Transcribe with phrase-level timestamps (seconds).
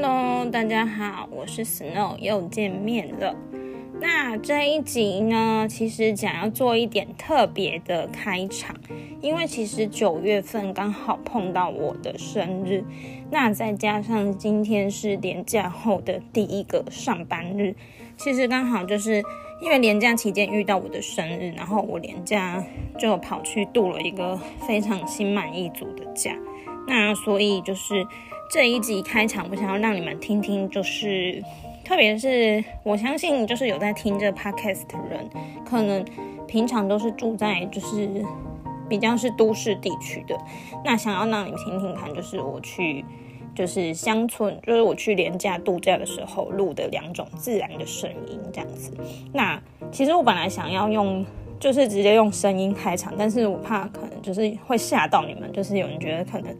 [0.00, 3.34] Hello，大家好，我是 Snow，又见面了。
[4.00, 8.76] 那这一集呢，其实想要做一点特别的开场，
[9.20, 12.84] 因为其实九月份刚好碰到我的生日，
[13.32, 17.74] 那再加上今天是年假后的第一个上班日，
[18.16, 19.20] 其实刚好就是
[19.60, 22.64] 因为年假期间遇到我的生日，然后我年假
[22.96, 26.36] 就跑去度了一个非常心满意足的假，
[26.86, 28.06] 那所以就是
[28.50, 31.42] 这一集开场，我想要让你们听听，就是。
[31.84, 35.26] 特别是我相信，就是有在听这 podcast 的人，
[35.64, 36.04] 可能
[36.46, 38.22] 平常都是住在就是
[38.90, 40.38] 比较是都市地区的。
[40.84, 43.02] 那想要让你们听听看，就是我去
[43.54, 48.92] 就是乡村，就是我去廉价度假的时候录的两种自然的声音这样子。
[49.32, 49.58] 那
[49.90, 51.24] 其实我本来想要用
[51.58, 56.54] 就是直接用声音开场，但是我怕可能就是会吓到你们，就是有人觉得可能。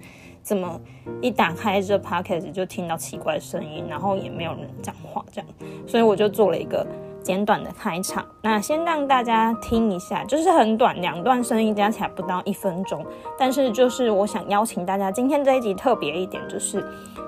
[0.48, 0.80] 怎么
[1.20, 5.50] 一打开这 podcast 就听到奇怪声音，然后也没有人讲话，这样，
[5.86, 6.86] 所以我就做了一个
[7.22, 8.24] 简短的开场。
[8.40, 13.04] 那先让大家听一下，就是很短，两段声音加起来不到一分钟。
[13.38, 16.82] 但是就是我想邀请大家，今天这一集特别一点，就是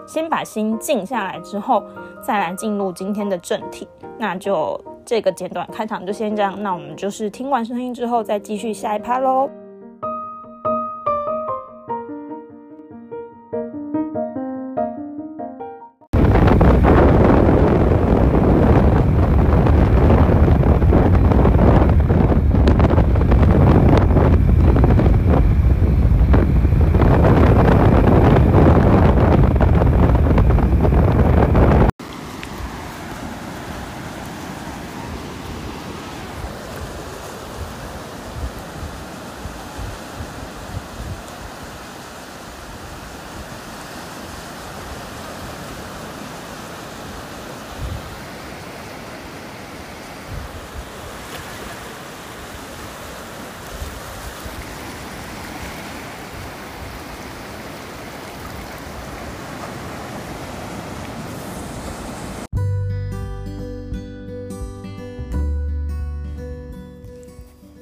[0.06, 1.84] 先把心静下来之后，
[2.22, 3.86] 再来进入今天的正题。
[4.16, 9.50] 那就这个简短开场就先这样，那我们就是听完声音之后，再继续下一趴喽。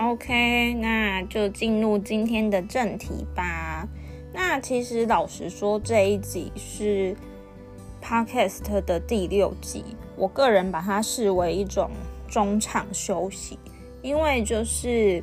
[0.08, 3.86] OK，那就进入今天的正题吧。
[4.32, 7.14] 那其实老实说，这一集是
[8.02, 9.84] Podcast 的第六集，
[10.16, 11.90] 我个人把它视为一种
[12.26, 13.58] 中场休息，
[14.00, 15.22] 因为就是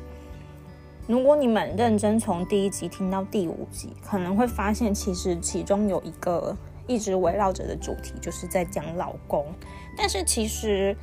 [1.08, 9.44] 如果你们认真从第一集听到第五集，可能会发现其实其中有一个一直围绕着的主题，就是在讲老公，
[9.98, 10.96] 但是其实。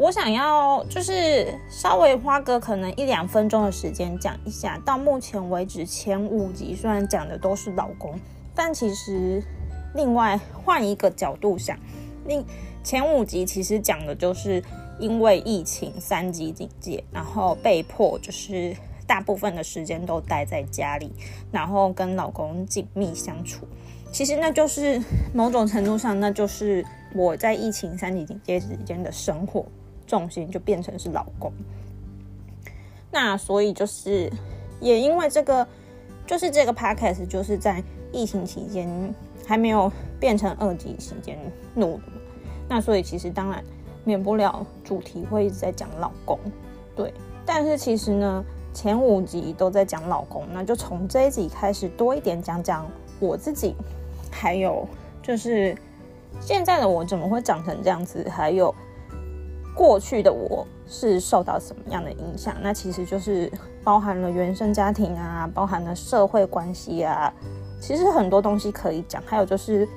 [0.00, 8.18] 我想要就是稍微花个可能一两分钟的时间讲一下，到目前为止前五集虽然讲的都是老公，
[8.54, 9.42] 但其实
[9.94, 11.78] 另外换一个角度想，
[12.24, 12.42] 另
[12.82, 14.64] 前五集其实讲的就是
[14.98, 18.74] 因为疫情三级警戒，然后被迫就是
[19.06, 21.12] 大部分的时间都待在家里，
[21.52, 23.68] 然后跟老公紧密相处。
[24.10, 24.98] 其实那就是
[25.34, 26.82] 某种程度上，那就是
[27.14, 29.66] 我在疫情三级警戒之间的生活。
[30.10, 31.52] 重心就变成是老公，
[33.12, 34.28] 那所以就是
[34.80, 35.64] 也因为这个，
[36.26, 39.14] 就是这个 podcast 就是在疫情期间
[39.46, 39.88] 还没有
[40.18, 41.38] 变成二级期间
[41.76, 42.18] 录的嘛，
[42.68, 43.62] 那所以其实当然
[44.02, 46.36] 免不了主题会一直在讲老公，
[46.96, 47.14] 对，
[47.46, 48.44] 但是其实呢
[48.74, 52.84] 前五集都在讲老公，那就从这一集开始多一点讲讲
[53.20, 53.76] 我自己，
[54.28, 54.88] 还有
[55.22, 55.76] 就是
[56.40, 58.74] 现在的我怎么会长成这样子，还有。
[59.74, 62.54] 过去的我是受到什么样的影响？
[62.60, 63.50] 那其实就是
[63.82, 67.32] 包含了原生家庭啊， 包含了社会关系啊，
[67.80, 69.22] 其实很多东西可以讲。
[69.24, 69.88] 还有就是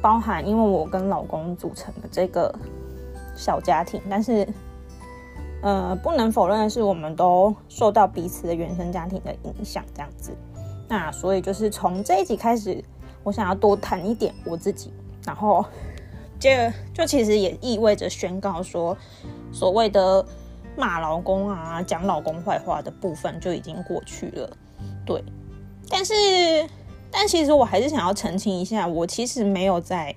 [0.00, 2.54] 包含，因为我跟老公组成的这个
[3.34, 4.46] 小家庭，但是
[5.62, 10.30] 呃，不能否认的是，我们都受到彼此的原生家庭的影响，这样子。
[10.88, 12.84] 那所以就是从这一集开始，
[13.24, 14.92] 我想要多谈一点我自己，
[15.24, 15.64] 然后。
[16.42, 18.98] 这就其实也意味着宣告说，
[19.52, 20.26] 所谓的
[20.76, 24.56] 骂老公啊、讲老公坏话的部分就已经过去了。
[25.06, 25.22] 对，
[25.88, 26.12] 但是，
[27.12, 30.12] 但其实我还是想要澄清一下，我其实没有在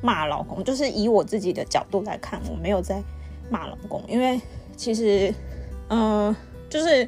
[0.00, 3.02] 骂老公，就是以我自己的角度来看，我没有在
[3.50, 4.40] 骂老公，因为
[4.74, 5.34] 其实，
[5.90, 6.34] 嗯，
[6.70, 7.06] 就是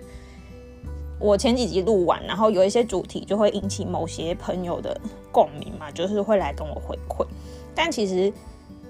[1.18, 5.00] 我前几集录完，然后有一些主题就会引起某些朋友的
[5.32, 7.26] 共鸣嘛，就是会来跟我回馈，
[7.74, 8.30] 但其实。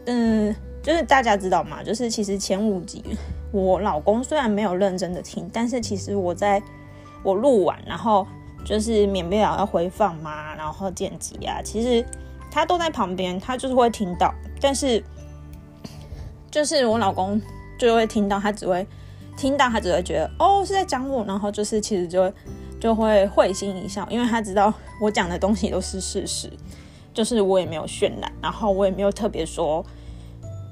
[0.06, 3.05] 嗯，就是大家知道嘛，就是其实前五集
[3.52, 6.62] 我老公虽然没有认真的听，但是其实我在
[7.23, 8.26] 我录完，然后
[8.64, 12.05] 就是免不了要回放嘛，然后剪辑啊，其实
[12.50, 15.02] 他都在旁边，他就是会听到，但是
[16.50, 17.41] 就是我老公
[17.79, 18.87] 就会听到，他只会
[19.37, 22.32] 听到，他只会觉得哦是在讲我，然后就是其实就
[22.81, 26.50] 就会会心一笑，因为他知道我讲的东西都是事实，
[27.20, 29.84] 就是我也没有渲染，然后我也没有特别说。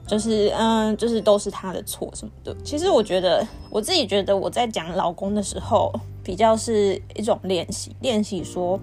[0.07, 2.57] 就是嗯，就是都是他的错什么的。
[2.65, 5.93] 其实我觉得，我自己觉得我在讲老公的时候，
[6.25, 8.81] 比较是一种练习，练习说，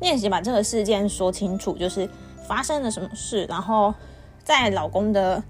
[0.00, 2.10] 练习把这个事件说清楚，就是
[2.48, 3.94] 发生了什么事，然后
[4.42, 5.40] 在老公的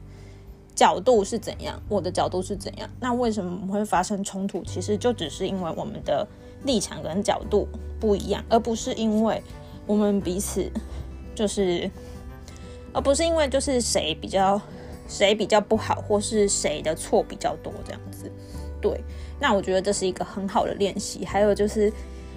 [0.74, 2.86] 角度是怎样，我的角度是怎样。
[3.00, 4.62] 那为什么会发生冲突？
[4.64, 6.28] 其实就只是因为我们的
[6.64, 7.66] 立场跟角度
[7.98, 9.42] 不一样，而不是因为
[9.86, 10.70] 我们彼此
[11.34, 11.90] 就是，
[12.92, 14.60] 而不是因为就是谁比较。
[15.06, 18.32] 谁比较不好，或是谁的错比较多，这样子，
[18.80, 18.98] 对。
[19.38, 21.26] 那我觉得这是一个很好的练习。
[21.26, 21.92] 还有就是，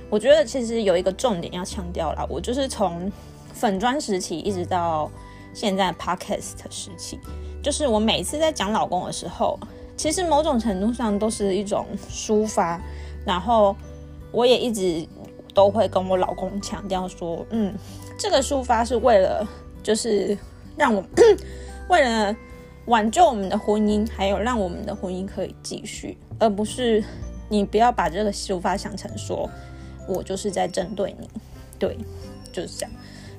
[0.09, 3.09] 我觉得其实有一个重点要强调啦，我就是从
[3.53, 5.09] 粉砖时期一直到
[5.53, 7.17] 现在 podcast 时期，
[7.63, 9.57] 就是我每次在讲老公的时候，
[9.95, 12.81] 其实某种程度上都是一种抒发。
[13.25, 13.73] 然后
[14.33, 15.07] 我也一直
[15.53, 17.73] 都会跟我老公强调说，嗯，
[18.17, 19.47] 这个抒发是为了，
[19.83, 20.37] 就是
[20.75, 21.03] 让我
[21.89, 22.35] 为了。
[22.87, 27.03] 挽救我们的婚姻，还有让我们的婚姻可以继续，而不是
[27.49, 29.49] 你不要把这个抒发想成说
[30.07, 31.29] 我就是在针对你，
[31.77, 31.97] 对，
[32.53, 32.91] 就是这样。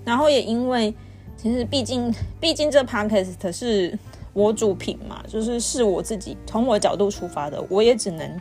[0.05, 0.95] 然后也因为
[1.39, 3.99] 其实毕竟毕竟这 podcast 是
[4.35, 8.39] 我主品嘛，就是是我自己从我的角度出发的，我也只能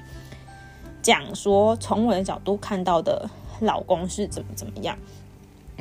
[1.01, 3.29] 讲说从我的角度看到的
[3.61, 4.97] 老公是怎么怎么样，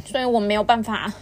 [0.04, 1.12] 所以我没有办法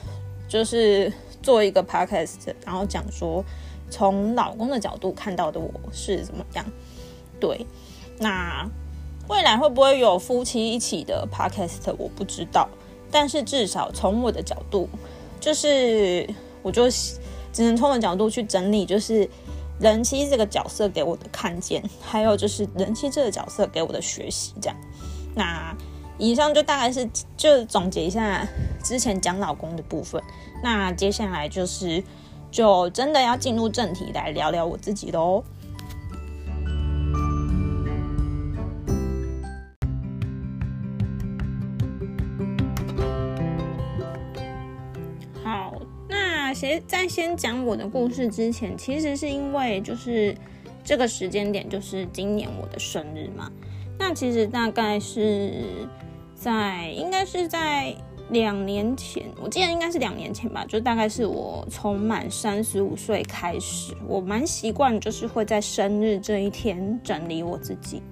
[0.48, 1.12] 就是
[1.42, 3.44] 做一个 podcast，然后讲说。
[3.90, 6.64] 从老公的角度看到的我是怎么样？
[7.38, 7.64] 对，
[8.18, 8.68] 那
[9.28, 11.94] 未来会不会有夫妻一起的 podcast？
[11.96, 12.68] 我不知道，
[13.08, 14.88] 但是至少从我的角度，
[15.38, 16.28] 就是
[16.60, 16.90] 我就
[17.52, 19.28] 只能从我的角度去整理，就是
[19.78, 24.76] 人妻这个角色给我的看见，还有就是人妻这个角色给我的学习，这样。
[25.36, 25.76] 那
[26.18, 28.46] 以上就大概是就总结一下
[28.82, 30.22] 之前讲老公的部分。
[30.62, 32.02] 那接下来就是。
[32.54, 35.42] 就真的要进入正题来聊聊我自己喽。
[45.42, 45.74] 好，
[46.08, 50.32] 那先在先讲我的故事之前，其实是因为就是
[50.84, 53.50] 这个时间点就是今年我的生日嘛。
[53.98, 55.88] 那其实大概是
[56.44, 57.96] 在应该是在。
[58.30, 68.02] 两年前，我记得应该是两年前吧，就大概是我从满三十五岁开始，我蛮习惯，就是会在生日这一天整理我自己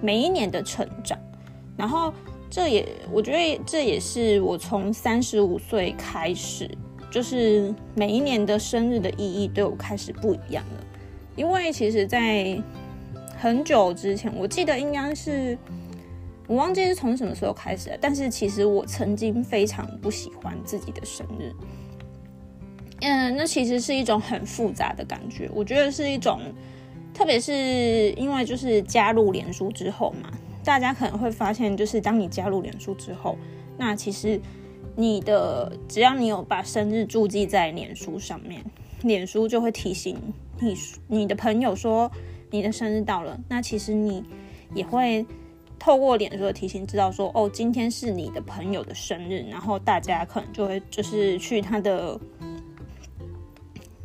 [0.00, 1.18] 每一年的成长。
[1.76, 2.14] 然后
[2.48, 6.70] 这也，我觉得这也是我从三十五岁开始，
[7.10, 10.86] 就是每一年的生日的意义对我开始不一样了。
[11.34, 12.56] 因为其实，在
[13.36, 15.58] 很久之前，我记得应该是。
[16.50, 21.54] 我忘记是从什么时候开始的，但是其实我曾经非常不喜欢自己的生日。
[23.02, 25.48] 嗯，那其实是一种很复杂的感觉。
[25.54, 26.40] 我觉得是一种，
[27.14, 30.28] 特别是因为就是加入脸书之后嘛，
[30.64, 33.38] 大家可能会发现，就是当你加入脸书之后，
[33.78, 34.40] 那其实
[34.96, 38.60] 你的只要你有把生日注记在脸书上面，
[39.02, 40.18] 脸书就会提醒
[40.58, 40.76] 你
[41.06, 42.10] 你的朋友说
[42.50, 43.38] 你的生日到了。
[43.48, 44.24] 那其实你
[44.74, 45.24] 也会。
[45.80, 52.20] 透过脸书的提醒，知道说哦，今天是你的朋友的生日，然后大家可能就会就是去他的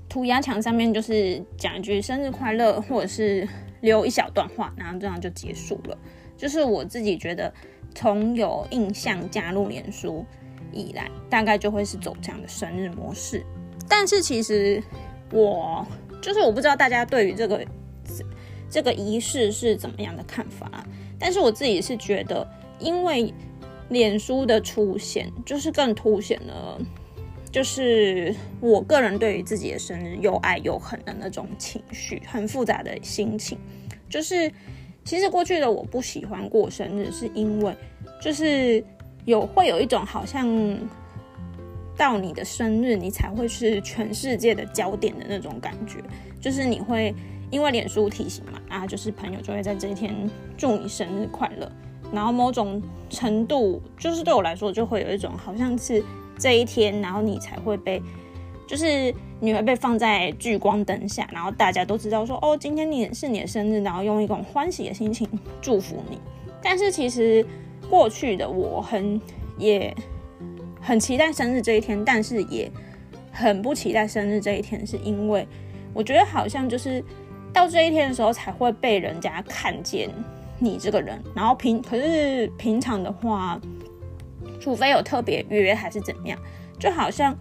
[0.07, 3.45] 涂鸦墙上面，就是讲一句生日快乐，或者是
[3.81, 5.97] 留一小段话，然后这样就结束了。
[6.37, 7.53] 就是我自己觉得，
[7.93, 10.25] 从有印象加入脸书
[10.71, 13.45] 以来，大概就会是走这样的生日模式。
[13.87, 14.81] 但是其实
[15.31, 15.85] 我
[16.21, 17.65] 就是我不知道大家对于这个
[18.69, 20.85] 这个仪式是怎么样的看法。
[21.19, 22.47] 但是我自己是觉得，
[22.79, 23.33] 因为
[23.89, 26.79] 脸书的出现，就是更凸显了，
[27.51, 33.57] 就是我个人对于自己的生日又爱又恨的那种情绪，很复杂的心情。
[34.09, 34.51] 就是
[35.03, 37.75] 其实过去的我不喜欢过生日，是因为
[38.21, 38.83] 就是
[39.25, 40.47] 有会有一种好像
[41.97, 45.99] 到你的生日，你才会是全世界的焦点的那种感觉，
[46.41, 47.13] 就是你会。
[47.55, 50.13] 因为脸书提醒嘛，啊，就是朋友就会在这一天
[50.57, 51.71] 祝你生日快乐，
[52.11, 56.03] 然后某种程度就是对我来说就会有一种好像是
[56.37, 58.01] 这一天，然后你才会被，
[58.67, 65.25] 就是你会被放在聚光灯下，然后大家都知道说哦，今天你是你的生日，然后用一种欢喜的心情
[65.61, 66.19] 祝福你。
[66.61, 67.45] 但是其实
[67.89, 69.21] 过去的我很
[69.57, 69.95] 也
[70.81, 72.69] 很期待生日这一天，但是也
[73.31, 75.47] 很不期待生日这一天，是因为
[75.93, 77.01] 我觉得好像就是
[77.55, 80.09] 到这一天的时候才会被人家看见
[80.59, 83.59] 你这个人，然后平可是平常的话，
[84.59, 86.37] 除非有特别约还是怎么样，
[86.77, 87.35] 就好像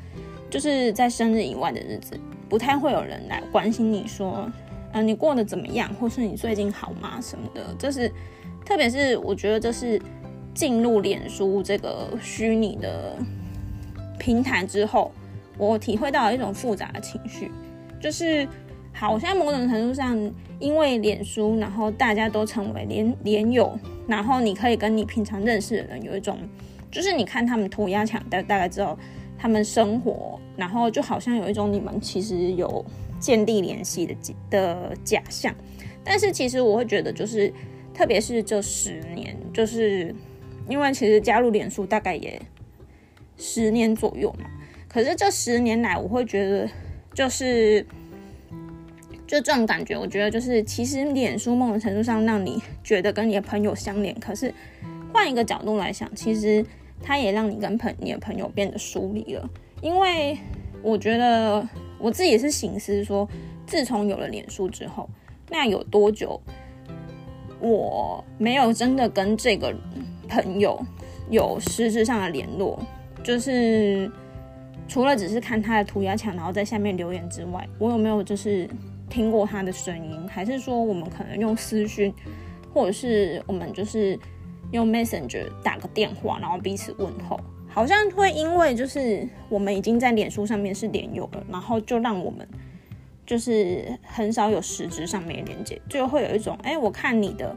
[0.49, 2.19] 就是在生日以外的日子，
[2.49, 4.49] 不太会有人来关心你说，
[4.93, 8.11] 嗯，你过得怎么样，或是你最近好吗什么的，这是
[8.65, 10.01] 特别是我觉得这是。
[10.55, 13.17] 进入脸书这个虚拟的
[14.21, 15.11] 平台之后，
[15.59, 17.51] 我体会到了一种复杂的情绪，
[18.01, 18.47] 就是
[18.95, 20.19] 好像某种程度上，
[20.59, 26.39] 因为脸书，然后大家都成为连连友，然后你可以跟你平常认识的人有一种，
[26.91, 28.99] 就是你看他们涂鸦墙，大大概知道
[29.37, 32.83] 他们生活，然后就好像有一种你们其实有
[33.21, 34.15] 建立联系的
[34.49, 35.55] 的假象，
[36.03, 37.53] 但是其实我会觉得，就是
[37.93, 40.15] 特别是这十年，就是。
[40.67, 42.41] 因为其实加入脸书大概也
[43.37, 44.47] 十年左右嘛，
[44.89, 46.67] 可是这十年来，我会觉得
[47.13, 47.87] 就是
[49.27, 54.53] 就这种感觉，我觉得就是其实脸书某种程度上让你觉得跟你的朋友相连，可是
[55.13, 56.65] 换一个角度来想，其实
[57.03, 59.51] 它也让你跟朋你的朋友变得疏离了。
[59.81, 60.39] 因为
[60.83, 61.67] 我觉得
[61.99, 63.29] 我自己是醒思说，
[63.67, 65.09] 自从有了脸书之后，
[65.51, 66.41] 那有多久
[67.61, 69.75] 我没有真的跟这个。
[70.27, 70.83] 朋友
[71.31, 72.83] 有实质上的联络，
[73.23, 74.11] 就是
[74.89, 78.67] 除了只是看他的涂鸦墙，然后在下面留言之外，我有没有就是
[79.09, 80.29] 听过他的声音？
[80.29, 82.13] 还是说我们可能用私讯，
[82.73, 84.19] 或者是我们就是
[84.73, 87.39] 用 Messenger 打个电话，然后彼此问候？
[87.69, 92.47] 好像会因为就是我们已经在脸书上面是连友了，然后就让我们
[93.27, 97.57] 就是很少有实质上面的连接，就会有一种哎，我看你的。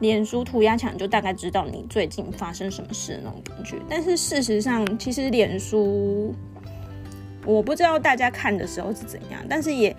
[0.00, 6.34] 脸书涂鸦墙就大概知道你最近发生什么事那种感觉，但是事实上，其实脸书
[7.44, 9.94] 我不知道大家看的时候是怎样，但是也，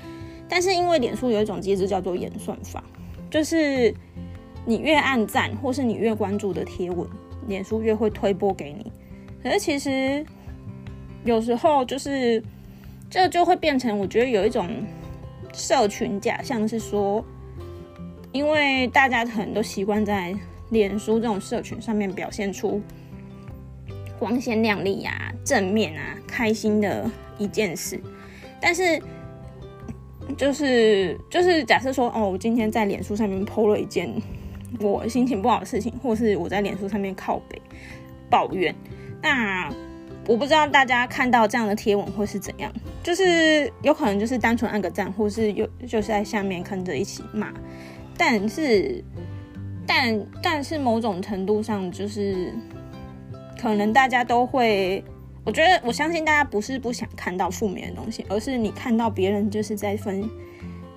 [0.48, 2.84] 但是因为脸书有一种机制叫做演算法，
[3.30, 3.94] 就是
[4.66, 7.08] 你越按赞或是你越关注的贴文，
[7.48, 8.92] 脸书越会推播给你。
[9.44, 10.26] 可是其实
[11.24, 12.44] 有时候就是
[13.10, 14.70] 这就会变成，我觉得有一种
[15.54, 17.24] 社群假象，是说。
[18.32, 20.36] 因为大家可能都习惯在
[20.72, 22.82] 脸书这种社群上面表现出
[24.20, 28.00] 光鲜亮丽呀、正面啊、开心的一件事，
[28.62, 29.02] 但是
[30.38, 34.12] 就是就是假设说，哦，我今天在脸书上面 PO 了一件
[34.80, 37.62] 我心情不好的事情，或是我在脸书上面靠北
[38.30, 38.74] 抱怨，
[39.22, 39.70] 那
[40.28, 42.72] 我不知道大家看到这样的贴文会是怎样，
[43.04, 47.54] 就是有可能就是单纯按个赞，或是有就是在下面跟着一起骂。
[48.18, 49.04] 但是，
[49.86, 52.52] 但但是某种程度上，就是
[53.62, 55.04] 可能大家都会，
[55.46, 60.28] 我觉得我相信大家不是不想看到负面的东西，而是你看到别人就是在分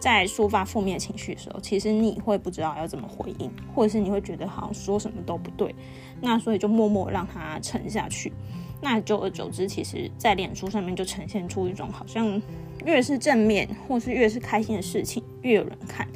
[0.01, 5.75] 在抒发负面情绪的时候，其实你会不知道要怎么回应，或者是你会觉得好像说什么都不对，
[6.21, 8.33] 那所以就默默让他沉下去。
[8.81, 12.41] 那久而久之，其实，在脸书上面就呈现出一种好像
[12.85, 16.07] 越是正面或是越是开心的事情，越有人看。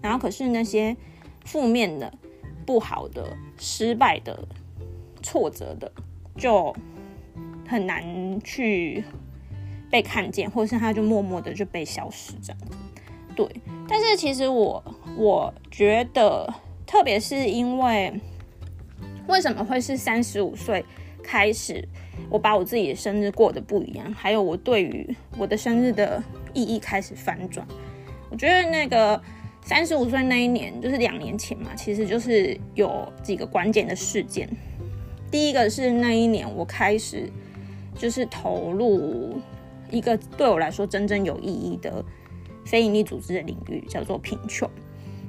[0.00, 0.96] 然后，可是那些
[1.44, 2.12] 负面的、
[2.64, 4.38] 不好的、失败的、
[5.20, 5.90] 挫折的，
[6.36, 6.72] 就
[7.72, 9.02] 很难去
[9.90, 12.58] 被看见，或者是他就默默的就被消失这样。
[13.34, 13.48] 对，
[13.88, 14.84] 但是其实我
[15.16, 16.52] 我觉得，
[16.86, 18.12] 特别是因为
[19.26, 20.84] 为什么会是三十五岁
[21.22, 21.82] 开始，
[22.28, 27.66] 我把我自己的生日过得不一样，还有我对于我的生日的意义开始反转。
[28.30, 29.20] 我觉得那个。
[29.64, 34.48] 三十五岁那一年，就是两年前嘛，其实就是有几个关键的事件。
[35.30, 37.30] 第一个是那一年我开始
[37.96, 39.38] 就是投入
[39.90, 42.04] 一个对我来说真正有意义的
[42.64, 44.68] 非营利组织的领域，叫做贫穷。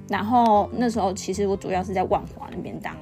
[0.09, 2.95] 然后那时候其实我主要是在万华那边当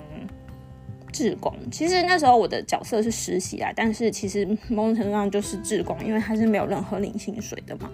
[1.12, 1.53] 志工。
[1.72, 7.89] 其实那时候我的角色是实习啊，但是其实某种程度上就是志工，因为它是没有任何领薪水的嘛。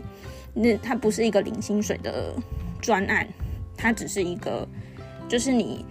[0.53, 2.33] 那它不是一个领薪水的。
[2.79, 3.27] 专案，
[3.75, 4.65] 它只是一个，
[5.27, 5.83] 就是你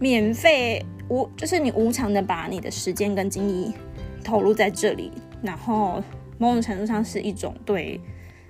[0.00, 3.72] 免费无，就是你无偿的把你的时间跟精力
[4.22, 5.12] 投入在这里，
[5.42, 6.02] 然后
[6.38, 8.00] 某种程度上是一种对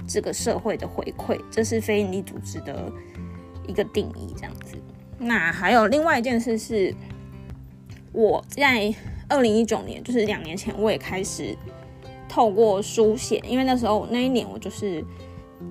[0.06, 2.92] 这个社会的回馈，这是非营利组织的
[3.66, 4.76] 一个定义，这样子。
[5.18, 6.94] 那还有另外一件事是，
[8.12, 8.94] 我在
[9.28, 11.56] 二零一九年，就是两年前，我也开始
[12.28, 15.04] 透过书写，因为那时候那一年我就是。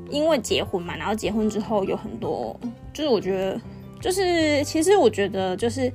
[0.10, 2.58] 因为结婚嘛，然后结婚之后有很多，
[2.94, 3.60] 就是我觉得，
[4.00, 5.92] 就是其实我觉得，就是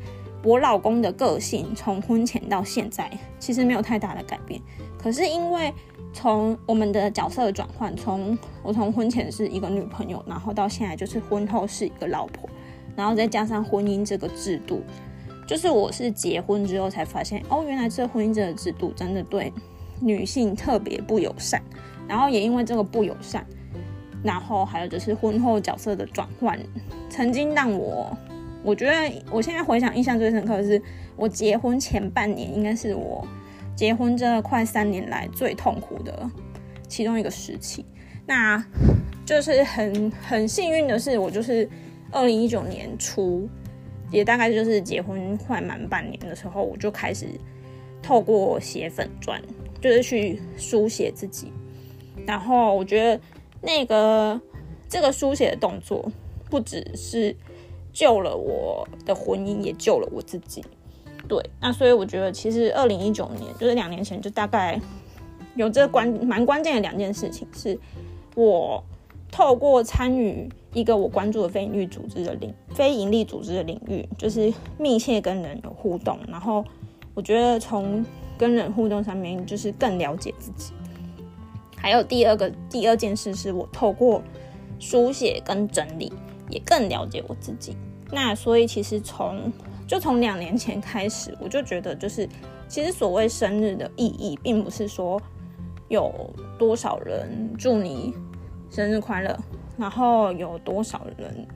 [0.47, 4.63] 我老公的个性从婚前到现在其实没有太大的改变，
[4.97, 5.75] 可是因为
[6.13, 12.49] 从我们的角色转换，从我从婚前是一个女朋友，然后到现在就是婚后是一个老婆，
[12.95, 14.85] 然后再加上婚姻这个制度，
[15.49, 19.53] 就是我是结婚之后才发现，哦，原来这婚姻这个制度真的对
[20.01, 21.61] 女性特别不友善，
[22.07, 23.45] 然后也因为这个不友善，
[24.23, 26.57] 然后还有就是婚后角色的转换，
[27.11, 28.17] 曾经让我。
[28.67, 30.83] 我觉得我现在回想印象最深刻的是，
[31.15, 33.25] 我结婚前半年应该是我
[33.77, 36.29] 结婚这快三年来最痛苦的
[36.89, 37.87] 其中一个时期。
[38.27, 38.61] 那
[39.25, 41.69] 就是很很幸运的是，我就是
[42.11, 43.49] 二零一九年初，
[44.11, 47.27] 也大概就是结婚快满半年的时候，我就开始
[48.03, 49.41] 透过写粉砖，
[49.81, 51.53] 就是去书写自己。
[52.27, 53.21] 然后我觉得
[53.63, 54.41] 那个
[54.89, 56.11] 这个书写的动作
[56.51, 57.33] 不只是。
[57.97, 60.63] 救了我的婚姻，也救了我自己。
[61.27, 64.79] 对，那所以我觉得，其实二零一九年就是两年前，就大概
[65.55, 67.81] 有这关蛮关键的两件事情，是
[68.35, 68.85] 我
[69.33, 76.63] 透过参与一个我关注的非营利组织的领非营利组织的领域，就是密切跟人有互动，然后
[77.15, 78.05] 我觉得从
[78.37, 80.75] 跟人互动上面，就是更了解自己。
[81.79, 84.23] 还有第二个第二件事，是我透过
[84.79, 86.13] 书写跟整理。
[86.49, 87.77] 也更了解我自己，
[88.11, 89.53] 那所以其实从
[89.87, 92.29] 就从两年前开始，我就觉得就是
[92.69, 95.21] 其实所谓生日的意义，并不是说
[95.89, 96.13] 有
[96.59, 98.15] 多少人祝你
[98.71, 99.37] 生日快乐，
[99.77, 101.47] 然后有多少人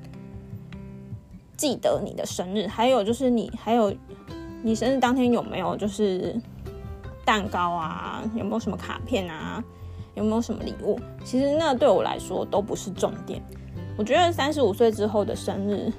[1.57, 3.93] 记得你的生日，还有就是你还有
[4.63, 6.35] 你生日当天有没有就是
[7.25, 9.63] 蛋糕啊，有没有什么卡片啊，
[10.15, 10.99] 有没有什么礼物？
[11.25, 13.43] 其实那对我来说都不是重点。
[13.99, 15.93] 我觉得三十五岁之后的生日，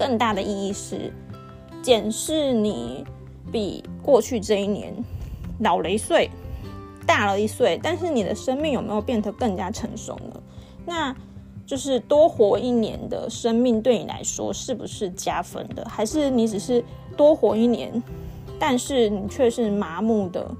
[0.00, 1.12] 更大的意义是
[1.82, 3.04] 检视你
[3.52, 4.94] 比过去这一年
[5.58, 6.30] 老了一岁，
[7.06, 10.40] 大了一岁，但是你的生命有没有变得更加成熟呢？
[10.86, 11.14] 那
[11.66, 15.86] 就是多活一年的生命对你来说是不是加分的？
[15.86, 16.82] 还是你只是
[17.14, 18.02] 多活一年，
[18.58, 20.50] 但是你却是麻木的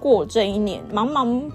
[0.00, 1.48] 过这一年，茫茫。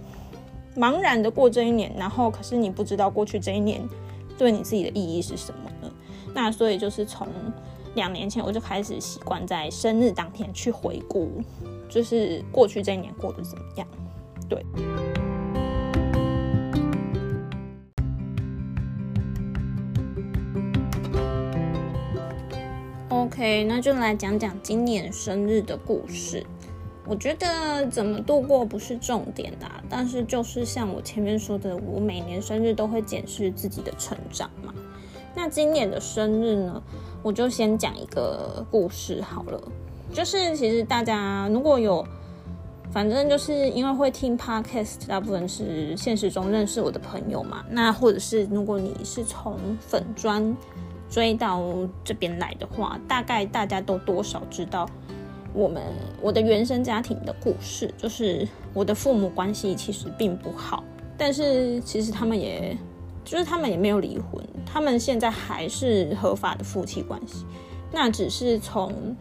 [0.78, 3.82] 茫然的过这一年，然后可是你不知道过去这一年
[4.38, 5.72] 对你自己的意义是什么？
[6.36, 7.26] 那所以就是从
[7.96, 11.42] 两年前我就开始习惯在生日当天去回顾，
[11.88, 13.88] 就是过去这一年过得怎么样。
[14.50, 14.64] 对。
[23.08, 26.46] OK，那就来讲讲今年生日的故事。
[27.08, 34.74] 我觉得怎么度过不是重点啊，但是就是像我前面说的，我每年生日都会检视自己的成长嘛。
[35.36, 36.82] 那今年的生日呢，
[37.22, 39.62] 我就先讲一个故事好了。
[40.14, 42.06] 就是其实大家如果有，
[42.92, 47.66] 反正就是因为会听 podcast，大部分是现实中认识我的朋友嘛。
[47.70, 50.56] 那或者是如果你是从粉砖
[51.10, 51.62] 追到
[52.04, 54.88] 这边来的话，大概大家都多少知道。
[55.54, 55.82] 我们
[56.22, 60.84] 我的原生家庭的故事，就是我的父母关系其实并不好，
[61.18, 62.78] 但是其实他们也，
[63.24, 67.46] 就是他们也没有离婚，他们现在还是合法的夫妻关系。
[67.92, 69.16] 那只是从，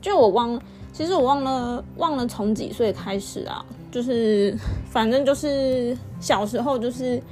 [0.00, 0.60] 就我忘，
[0.92, 4.56] 其实我忘了忘了从几岁开始啊，就是
[4.90, 7.22] 反正就是小时候就是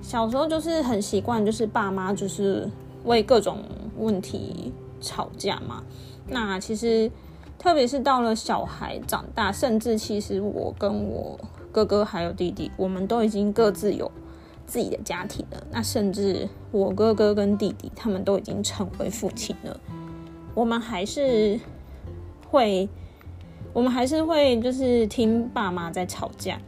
[0.00, 2.68] 小时候就是很习惯，就是爸妈就是
[3.04, 3.58] 为各种
[3.98, 5.82] 问题吵架嘛。
[6.28, 7.10] 那其实。
[7.58, 11.38] 特别是到了小孩长大，甚至其实我跟我
[11.70, 14.10] 哥哥还有弟弟，我们都已经各自有
[14.72, 15.66] 自己的家庭了。
[15.70, 19.78] 那甚至我哥哥跟弟弟他们都已经成为父亲了，
[20.54, 21.60] 我们还是
[22.48, 22.88] 会，
[23.74, 26.58] 我们还是会就是听爸妈在吵架。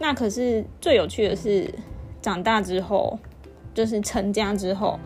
[0.00, 1.72] 那可是最有趣的是，
[2.20, 3.16] 长大之后，
[3.72, 4.98] 就是成家之后，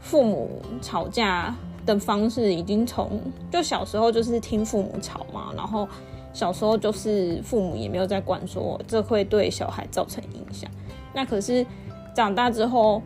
[0.00, 1.54] 父母吵架。
[1.86, 3.20] 的方式已经从
[3.52, 5.86] 就小时候就是听父母吵嘛，然后
[6.32, 10.70] 小时候就是父母也没有在管说这会对小孩造成影响。
[11.14, 11.64] 那可是
[12.14, 13.00] 长大之后，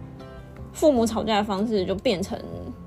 [0.73, 2.39] 父母吵架的方式就变成，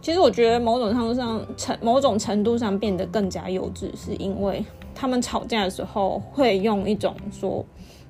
[0.02, 7.66] 其实我觉得某种程度上程某种程度上变得更加幼稚，是因为他们吵架的时候会用一种说，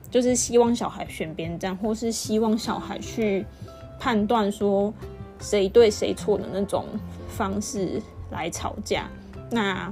[0.10, 3.46] 就是希望小孩选边站，或是希望小孩去
[4.00, 4.94] 判断说
[5.40, 6.86] 谁对谁错的那种。
[7.34, 9.10] 方式来吵架，
[9.50, 9.92] 那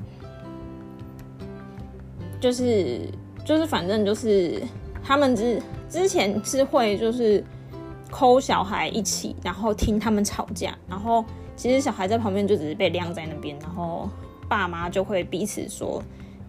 [2.42, 3.08] 就是
[3.46, 4.62] 就是反正就是
[5.02, 7.44] 他们之之前是会就是
[8.12, 11.26] 抠小孩一起，然后听他们吵架，然后
[11.56, 14.10] 其实小孩在旁边就只是被晾在那边，然后
[14.48, 16.02] 爸妈就会彼此说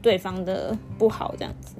[0.02, 1.76] 对方的不好这样子。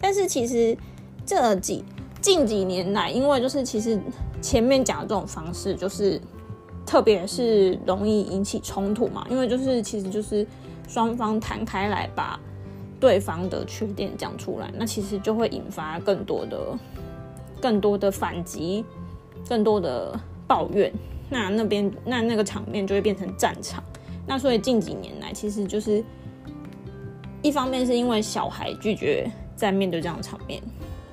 [0.00, 0.76] 但是其实
[1.24, 1.84] 这几
[2.20, 4.00] 近几年来，因为就是其实
[4.40, 6.20] 前面讲的这种方式，就是
[6.84, 10.46] 特别是容易引起冲突嘛，因为就是其实就是
[10.88, 12.40] 双方谈开来吧
[13.02, 16.78] 对方的缺点讲出来，那其实就会引发更多的
[17.60, 18.84] 更多的反击，
[19.48, 20.92] 更多的抱怨。
[21.28, 23.82] 那那边那那个场面就会变成战场。
[24.24, 26.04] 那所以近几年来，其实就是
[27.42, 30.62] 一方面是因为小孩拒绝在面对这样的场面，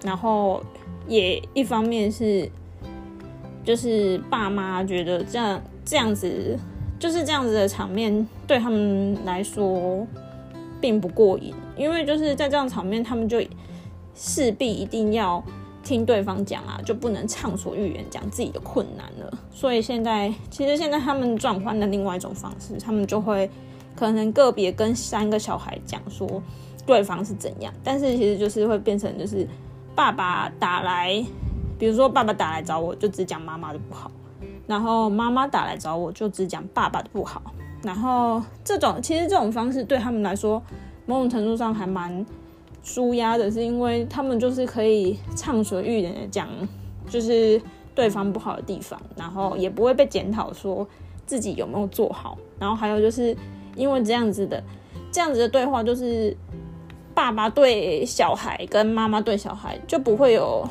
[0.04, 0.63] 然后
[1.08, 2.47] 也一方面是
[3.65, 6.56] 就是爸妈觉得这样这样子
[6.99, 10.06] 就是这样子的场面对他们来说
[10.82, 13.42] 并不过瘾，因为就是在这样场面，他们就
[14.15, 15.44] 势必一定要。
[15.82, 19.38] 听对方讲啊，就不能畅所欲言讲自己的困难了。
[19.50, 23.50] 所以现在，其实现在他们转换了另外一种方式，他们就会
[23.96, 26.44] 可能个别跟三个小孩讲说
[26.86, 29.48] 对方是怎样，但是其实就是会变成就是
[29.96, 31.26] 爸爸打来，
[31.80, 34.12] 比如说爸爸打来找我就只讲妈妈的不好，
[34.68, 37.42] 然后妈妈打来找我就只讲爸爸的不好，
[37.84, 40.62] 然后这种其实这种方式对他们来说，
[41.06, 42.26] 某种程度上还蛮。
[42.82, 46.48] 舒压的是因为他们就是可以畅所欲言的讲，
[47.10, 47.62] 就是
[47.94, 50.88] 对方不好的地方，然后也不会被检讨说
[51.26, 52.38] 自己有没有做好。
[52.58, 53.36] 然后还有就是
[53.76, 54.63] 因为这样子的
[55.12, 56.36] 这样子的对话，就是
[57.13, 60.65] 爸爸对小孩跟妈妈对小孩就不会有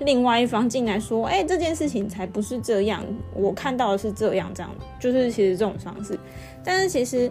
[0.00, 6.18] 另外一方进来说，哎，这件事情才不是这样，我看到的是这样，这样就是其实这种方式，
[6.64, 7.30] 但是其实。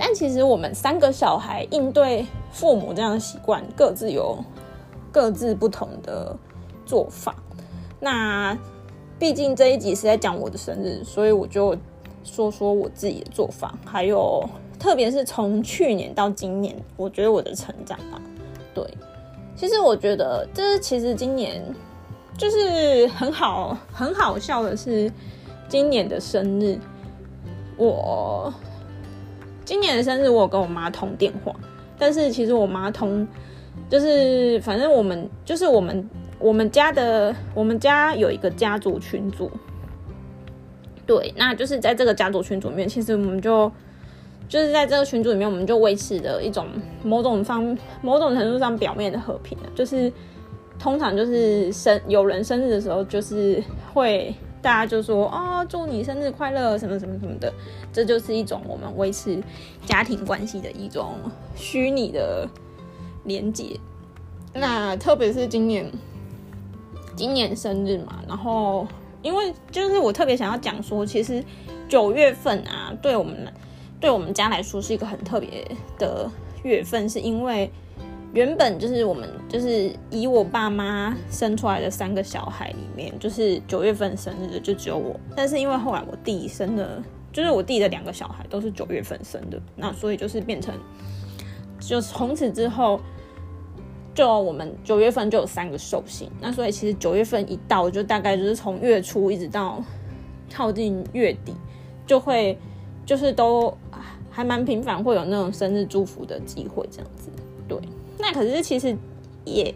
[0.00, 4.38] 但其实我们三个小孩应对父母这样的习惯，各自有
[5.10, 6.36] 各自不同的
[6.86, 7.34] 做法。
[7.98, 8.56] 那
[9.18, 11.76] 毕竟这一集是在讲我的生日，所以我就
[12.22, 18.22] 说说我自己的做法，还有特别是从去年到今年，我觉得我的成长吧。
[18.72, 18.86] 对，
[19.56, 21.60] 其实我觉得，就是其实今年
[22.38, 25.12] 就是很好很好笑的是，
[25.68, 26.78] 今年的生日
[27.78, 28.52] 我。
[29.64, 31.54] 今年的生日，我有跟我妈通电话，
[31.98, 33.28] 但是其实我妈通，
[33.90, 39.50] 就是反正我们就是我们我们家的我们家有一个家族群组，
[41.06, 43.70] 对，那就是在这个家族群组里面，其实我们就
[44.48, 46.66] 就是在这个群组里面，我们就维持的一种
[47.02, 50.10] 某种方某种程度上表面的和平，就是
[50.78, 53.62] 通常就是生有人生日的时候，就是
[53.92, 54.34] 会。
[54.68, 57.50] 大家就说哦，祝你生日快乐，什么什么什么的，
[57.90, 59.42] 这就是一种我们维持
[59.86, 61.14] 家庭关系的一种
[61.56, 62.46] 虚拟的
[63.24, 63.80] 连接。
[64.52, 65.90] 那特别是今年，
[67.16, 68.86] 今年生日嘛，然后
[69.22, 71.42] 因为就是我特别想要讲说，其实
[71.88, 73.50] 九月份啊，对我们
[73.98, 75.66] 对我们家来说是一个很特别
[75.98, 76.30] 的
[76.62, 77.70] 月份，是因为。
[78.34, 85.18] 原本就是我们就是以我爸妈生出来的三个小孩里面，就是九月份生日的就只有我。
[85.34, 90.74] 但是因为后来我弟生的，就是我弟的两个小孩都是九月份生的，那所以就是变成，
[91.80, 93.00] 就从此之后，
[94.14, 96.30] 就我们九月份就有三个寿星。
[96.38, 99.82] 那所以其实九月份一到，就大概就是从月初一直到
[100.52, 101.54] 靠近月底，
[102.06, 102.58] 就会
[103.06, 103.74] 就是都
[104.30, 107.30] 还蛮频繁会有那种生日祝福的机会这样子，
[107.66, 107.78] 对。
[108.18, 108.96] 那可是其实
[109.44, 109.74] 也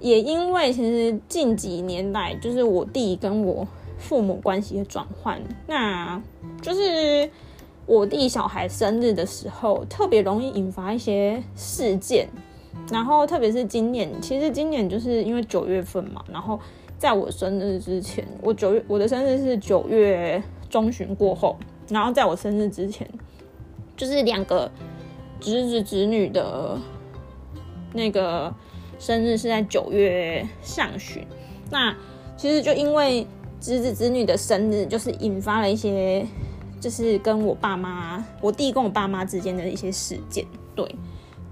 [0.00, 3.66] 也因为其实近几年来，就是我弟跟我
[3.98, 6.22] 父母关系的转换，那
[6.62, 7.28] 就是
[7.86, 12.28] 我弟小孩生日的时候，特别容易引发一些事件。
[12.90, 16.60] 然后特别是今年，其实今年就是因为九月份嘛，然后
[16.98, 21.56] 在我生日之前，我九月我的生日是九月中旬过后，
[21.88, 23.08] 然后在我生日之前，
[23.96, 24.70] 就是两个
[25.40, 26.78] 侄子侄女的。
[27.94, 28.52] 那个
[28.98, 31.24] 生日是在九月上旬，
[31.70, 31.96] 那
[32.36, 33.24] 其实就因为
[33.60, 36.26] 侄子侄女的生日，就是引发了一些，
[36.80, 40.44] 就是跟我爸妈、我弟跟我爸妈之间的一些事件。
[40.74, 40.84] 对，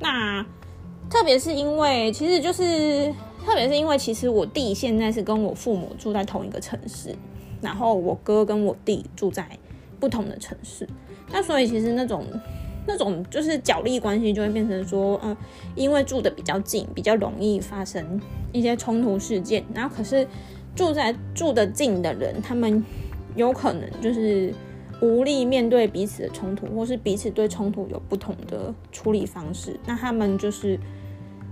[0.01, 0.45] 那
[1.09, 3.15] 特别是因为，其实就是
[3.47, 7.15] 特别是因为，其实我弟现在是跟我父母住在同一个城市，
[7.61, 9.47] 然后我哥跟我弟住在
[10.01, 10.89] 不同的城市，
[11.31, 12.27] 那所以其实那种。
[12.87, 15.37] 那种就是角力关系，就会变成说，嗯，
[15.75, 18.21] 因为住的比较近，比较容易发生
[18.53, 19.65] 一些冲突事件。
[19.75, 20.27] 然后可是
[20.75, 22.85] 住在住的近的人，他们
[23.37, 24.53] 有可能就是
[25.01, 29.79] 无力面对彼此的冲突，或是彼此对冲突有不同的处理方式。
[29.87, 30.79] 那他们就是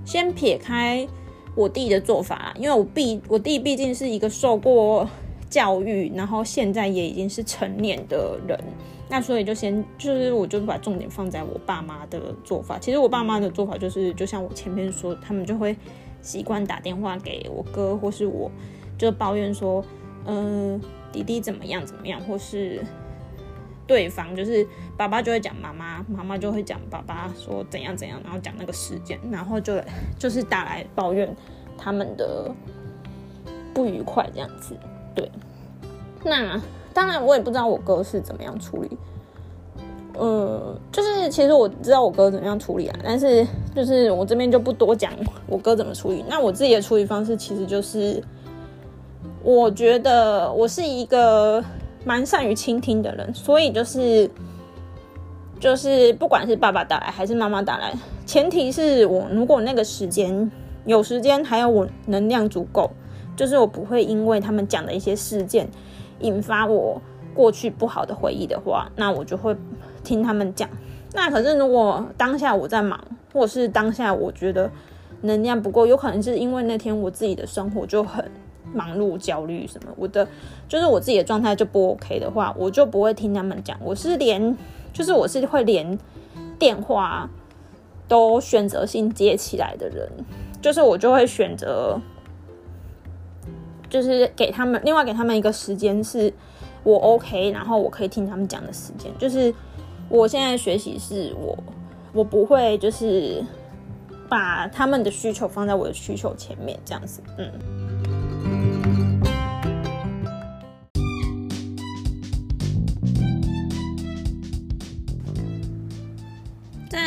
[0.04, 1.06] 先撇开
[1.54, 5.08] 我弟的做法，因为我毕我弟毕竟是一个受过
[5.50, 8.56] 教育，然后现在也已经是成年的人，
[9.08, 12.78] 那所以就先就是我就把重点放在我爸妈的做法。
[12.78, 15.76] 其实我爸妈的做法就是，就像我前面说，他们就会
[16.22, 18.48] 习惯打电话给我哥或是我，
[18.96, 19.84] 就抱怨说，
[20.24, 22.80] 嗯，弟弟怎么样怎么样，或是
[23.88, 24.64] 对方就是
[24.96, 29.74] 爸爸就会讲妈妈，妈妈就会讲爸爸说怎样怎样，然后讲那个事件，然后就
[30.16, 31.28] 就是打来抱怨
[31.76, 32.54] 他们的
[33.74, 34.76] 不愉快这样子。
[35.20, 35.30] 对，
[36.24, 36.58] 那
[36.94, 38.90] 当然我也不知道我哥是怎么样处理，
[40.14, 45.12] 呃，就是其实我知道我哥怎么样处理啊，但是就是我这边就不多讲
[45.46, 46.24] 我哥怎么处理。
[46.26, 48.22] 那我自己的处理方式其实就是，
[49.42, 51.62] 我觉得我是一个
[52.04, 54.30] 蛮善于倾听的人，所以就是
[55.58, 57.92] 就是不管是爸爸打来还是妈妈打来，
[58.24, 60.50] 前提是我如果那个时间
[60.86, 62.90] 有时间，还有我能量足够。
[63.40, 65.66] 就是我不会因为他们讲的一些事件
[66.18, 67.00] 引发我
[67.32, 69.56] 过去不好的回忆的话，那我就会
[70.04, 70.68] 听他们讲。
[71.14, 74.70] 那可是如果当下我在忙，或者是当下我觉得
[75.22, 78.30] 能量不够，有可能是因为那天我自己的生活就很
[78.74, 80.28] 忙碌、焦虑什么，我的
[80.68, 83.74] 就是我自己的状态就不 OK 的话，我就不会听他们讲。
[83.82, 84.54] 我是连
[84.92, 85.98] 就是我是会连
[86.58, 87.26] 电话
[88.06, 90.06] 都选择性接起来的人，
[90.60, 91.98] 就是我就会选择。
[93.90, 96.32] 就是给他们，另外给他们一个时间是
[96.82, 99.12] 我 OK，然后我可以听他们讲的时间。
[99.18, 99.52] 就是
[100.08, 101.58] 我现在学习是我，
[102.12, 103.44] 我不会就是
[104.28, 109.09] 把他们的需求放在我的需求前面，这样子，嗯。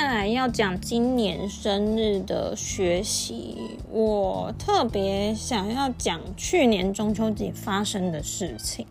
[0.05, 3.57] 来要讲今年生日的学习，
[3.91, 8.85] 我特别想要讲去年中秋节发生的事情。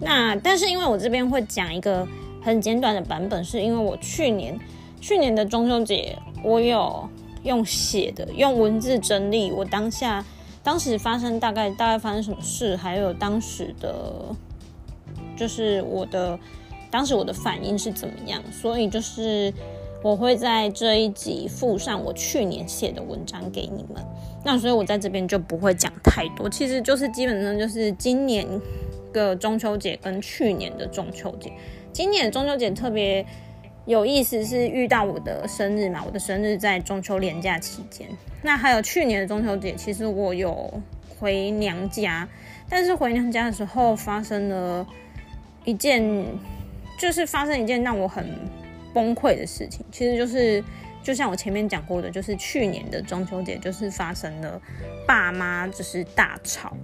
[0.00, 2.06] 那但是因为我这边会讲一个
[2.42, 4.58] 很简短的版本，是因为我去年
[5.00, 7.08] 去年的中秋节，我有
[7.42, 10.24] 用写的用文字整理我当下
[10.62, 14.34] 当时发生大概大概发生什么事，还有当时的，
[15.36, 16.38] 就是我的
[16.90, 19.52] 当时我的反应是怎么样，所以就是。
[20.00, 24.02] 我会在这一集附上我去年写的文章给你们，
[24.44, 28.46] 那所以我在这边就不会讲太多，其实就是基本上就是今年
[29.12, 31.52] 的中秋节跟去年的中秋节。
[31.92, 33.26] 今年中秋节特别
[33.86, 38.06] 有意思，是遇到我的生日嘛，我的生日在中秋连假期间。
[38.40, 40.80] 那还有去年的中秋节，其实我有
[41.18, 42.28] 回娘家，
[42.68, 44.86] 但是回娘家的时候发生了
[45.64, 46.24] 一件，
[47.00, 48.24] 就是发生一件让我很。
[48.98, 50.62] 崩溃的事情，其实就是
[51.04, 54.60] 就像我前面讲过的，就是去年的中秋节，就是发生了
[55.06, 56.76] 爸妈就是大吵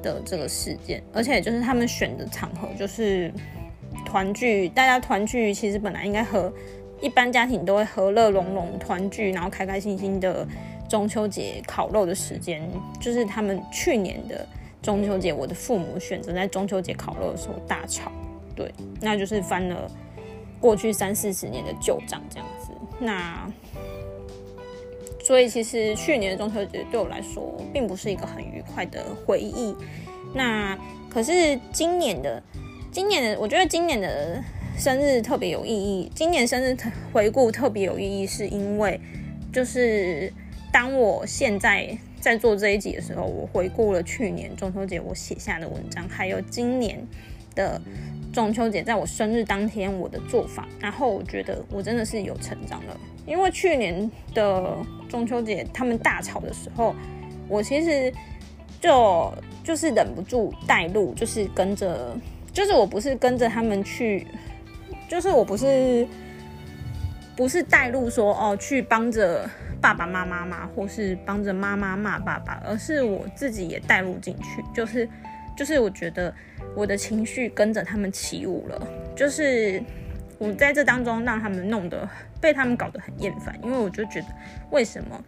[0.00, 3.32] 的这个事件，而且就是他们选的场合就是
[4.06, 6.52] 团聚，大家团聚其实本来应该和
[7.00, 10.46] 一般家庭都会和乐融融团聚，然后开开心心的
[10.88, 12.62] 中秋节烤肉的时间，
[13.00, 14.46] 就是他们去年的
[14.80, 18.12] 中秋节，我的父母选择在中秋节烤肉的时候大吵，
[18.54, 19.90] 对，那就是翻了。
[20.60, 23.50] 过去三四十年的旧账这样子，那
[25.24, 29.74] 所以其实去年的中秋节对我来说并不是一个很愉快的回忆。
[30.34, 32.42] 那可是今年的
[32.92, 34.42] 今年的，我觉得今年的
[34.76, 36.10] 生日特别有意义。
[36.14, 36.76] 今年生日
[37.12, 39.00] 回顾特别有意义，是因为
[39.52, 40.32] 就是
[40.72, 47.06] 当我现在在做这一集的时候，我回顾了去年中秋节我写下的文章，还有今年
[47.54, 47.80] 的。
[48.32, 52.96] 中秋节在我生日当天，我的做法，然后我觉得我真的是有成长了。
[53.26, 54.76] 因为去年的
[55.08, 56.94] 中秋节他们大吵的时候，
[57.48, 58.12] 我其实
[58.80, 59.32] 就
[59.64, 62.16] 就是忍不住带路，就是跟着，
[62.52, 64.26] 就是我不是跟着他们去，
[65.08, 66.06] 就是我不是
[67.36, 69.48] 不是带路说哦去帮着
[69.80, 75.08] 爸爸妈妈嘛，或是帮着妈妈骂爸爸，而是我自己也带入进去，就是
[75.56, 76.32] 就是我觉得。
[76.76, 79.82] 我的情绪跟着他们起舞了，就是
[80.38, 82.08] 我在这当中让他们弄得
[82.40, 84.26] 被他们搞得很厌烦，因为我就觉得
[84.70, 85.22] 为什么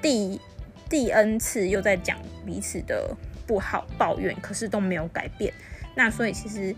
[0.00, 0.40] 第
[0.88, 2.16] 第 N 次又在讲
[2.46, 3.14] 彼此的
[3.46, 5.52] 不好抱怨，可是都没有改变。
[5.94, 6.74] 那所以其实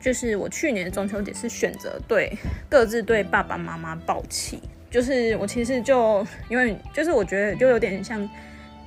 [0.00, 2.32] 就是我去年中秋节是选择对
[2.68, 8.28] 各自对爸爸妈妈抱气，就是我其实就因为就是我觉得就有点像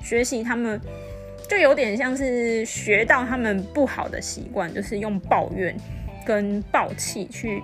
[0.01, 0.79] 学习他们。
[1.53, 5.75] 就有点像是学到他们不好的习惯，就是用抱怨
[6.25, 7.61] 跟暴气去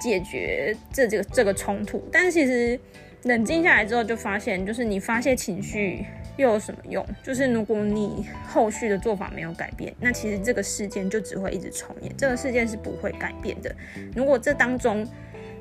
[0.00, 2.00] 解决这这个这个冲突。
[2.12, 2.78] 但是其实
[3.24, 7.04] 冷静下来之后，就发现就是你发泄情绪又有什么用？
[7.24, 13.74] 就是如果你后续的做法没有改变，那其实这个事件就只会一直重演，这个事件是不会改变的。
[14.14, 15.04] 如果这当中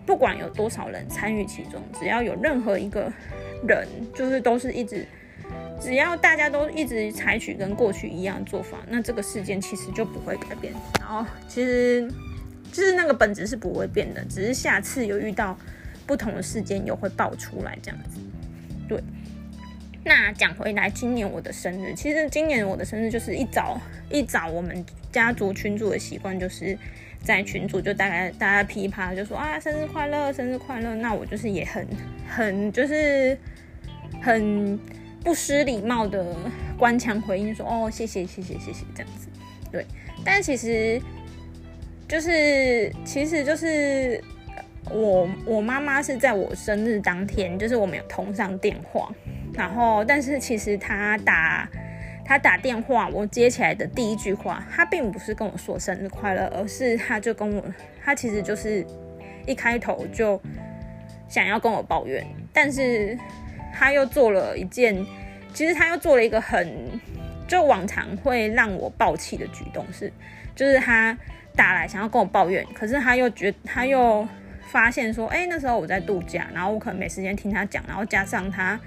[0.06, 3.12] 不管有多少人参与其中，只要有任何一个
[3.68, 5.08] 人就是都是一直，
[5.80, 10.74] 只要大家都一直采取跟过去一样的做法，那这个事件其实就不会改变。
[11.00, 12.08] 然后其实
[12.72, 15.58] 就是那个本质是不会变的，只是下次有遇到。
[16.08, 18.22] 不同的事件又会爆出来，这样子。
[18.88, 18.98] 对，
[20.06, 23.78] 那讲回来，今年我的生日，其实今年我的生日就是一早
[24.10, 26.78] 一早，我们家族群主的习惯就是
[27.22, 30.96] 在群主就大概大家噼啪就说啊，生日快乐，生日快乐。
[30.96, 31.86] 那我就是也很
[32.26, 33.38] 很就是
[34.22, 34.80] 很
[35.28, 36.26] 不失礼貌的
[36.80, 39.28] 官腔回应说哦，谢谢谢谢谢谢这样子。
[39.70, 39.86] 对，
[40.24, 41.02] 但其实
[42.08, 44.24] 就是其实就是。
[44.90, 49.14] 我我妈妈是在我生日当天，就是我们有通上电话，
[49.54, 51.70] 然后但是其实她打
[52.24, 57.62] 她打电话，我接起来的第一句话，她并不是跟我说生日快乐，而是她就跟我，
[58.02, 58.88] 她其实就是
[59.46, 60.42] 一开头就
[61.28, 63.20] 想要跟我抱怨，但是
[63.78, 65.06] 他又做了一件，
[65.54, 67.00] 其实他又做了一个很
[67.48, 70.12] 就往常会让我暴气的举动，是
[70.56, 71.18] 就是他
[71.56, 74.28] 打来想要跟我抱怨，可是他又觉他又。
[74.70, 78.78] 发现说，哎，那时候我在度假，然后我可能没时间听他讲，然后加上他，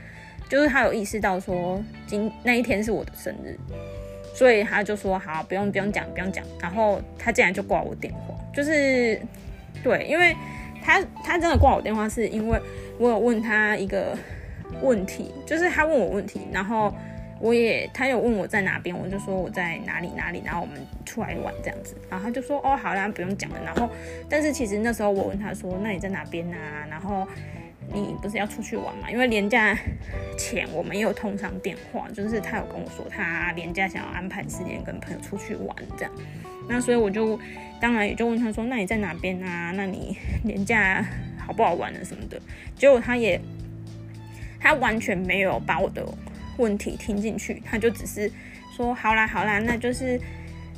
[0.46, 3.59] 就是他有意识到说，今那一天是我的生日，
[4.35, 9.18] 所以他就说，好，不用不用讲，不用讲，然后他竟然就挂我电话，就是，
[9.83, 10.37] 对，因为
[10.85, 12.61] 他他真的挂我电话，是因为
[12.98, 14.14] 我有问他一个
[14.83, 16.92] 问题，就是他问我问题，然后。
[17.42, 23.59] 我也，他有问我在哪边，我就说我在哪里哪里，然后我们出来玩这样子，然后他就说哦好啦，不用讲了。
[23.64, 23.88] 然后，
[24.28, 26.87] 但是其实那时候我问他说，那你在哪边啊？
[26.90, 27.26] 然后
[27.94, 29.11] 你不是要出去玩嘛？
[29.11, 29.74] 因为年假
[30.37, 36.12] 前我们也有通上电话，就是他有跟我说他年假想要安排时间跟朋友出去玩这样。
[36.68, 37.40] 那所以我就
[37.80, 39.72] 当然也就问他说，那你在哪边啊？
[39.74, 41.02] 那你年假
[41.38, 42.38] 好不好玩啊什么的？
[42.76, 43.40] 结果他也
[44.61, 46.07] 他完全没有把我的。
[46.59, 48.31] 问题听进去，他就只是
[48.77, 50.20] 说好啦好啦，那就是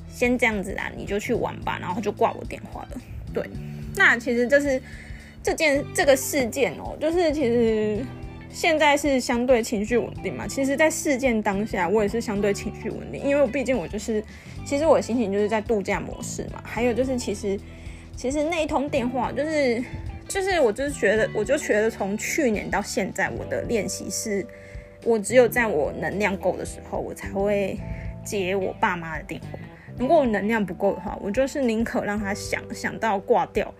[0.09, 3.01] 先这样子啦，你就去玩吧，然后就挂我电话了。
[3.35, 3.45] 对，
[3.97, 4.81] 那其实就是
[5.43, 7.99] 这件这个事件哦，就是其实
[8.49, 10.47] 现在是相对情绪稳定嘛。
[10.47, 14.23] 其实，在事件当下，我也是相对情绪稳定，因为我毕竟我就是，
[14.65, 16.63] 其实我的心情就是在度假模式嘛。
[16.63, 17.59] 还有就是，其实
[18.15, 19.83] 其实那一通电话，就是
[20.33, 24.47] 就是我就是觉得，我就觉得从去年到现在，我的练习是。
[25.05, 27.77] 我只有在我能量够的时候，我才会
[28.25, 29.59] 接我爸妈的电话。
[29.99, 33.75] 如果我能量不够的话，我就是宁可让他想想到挂掉，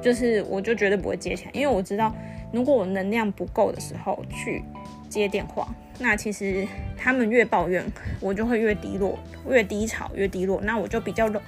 [0.00, 2.14] 就是我就绝对不会接起来，因为我知道，
[2.52, 4.62] 如果我能量不够的时候去
[5.08, 5.66] 接电话，
[5.98, 6.64] 那其实
[6.96, 7.84] 他们越抱怨，
[8.20, 9.18] 我就会越低落，
[9.50, 11.42] 越低潮，越低落，那我就比较容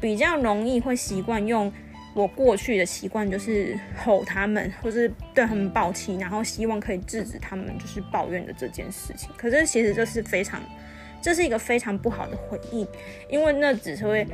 [0.00, 1.72] 比较容易会习惯用。
[2.12, 9.30] 我过去的习惯就是吼他们，或是对他们暴气，然后希望可以制止他们就是抱怨的这件事情。
[9.36, 10.60] 可是其实这是非常，
[11.22, 12.86] 这是一个非常不好的回应，
[13.28, 14.26] 因为那只是会，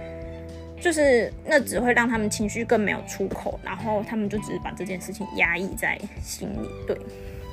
[0.81, 6.69] 就是那只会让他们情绪更没有出口，然后他们就只是把这件事情压抑在心里。
[6.87, 6.97] 对，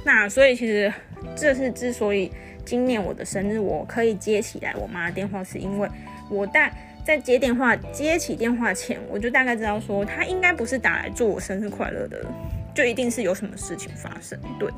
[0.06, 0.92] 那所以其实
[1.36, 2.32] 这是之所以
[2.64, 5.90] 今年我的生日我可以接起来我妈的电话，是因为
[6.30, 6.74] 我带。
[7.06, 12.26] 在接电话接起电话前，我就大概知道说他应该不是打来祝我生日快乐的，
[12.74, 14.40] 就一定是有什么事情发生。
[14.58, 14.70] 对，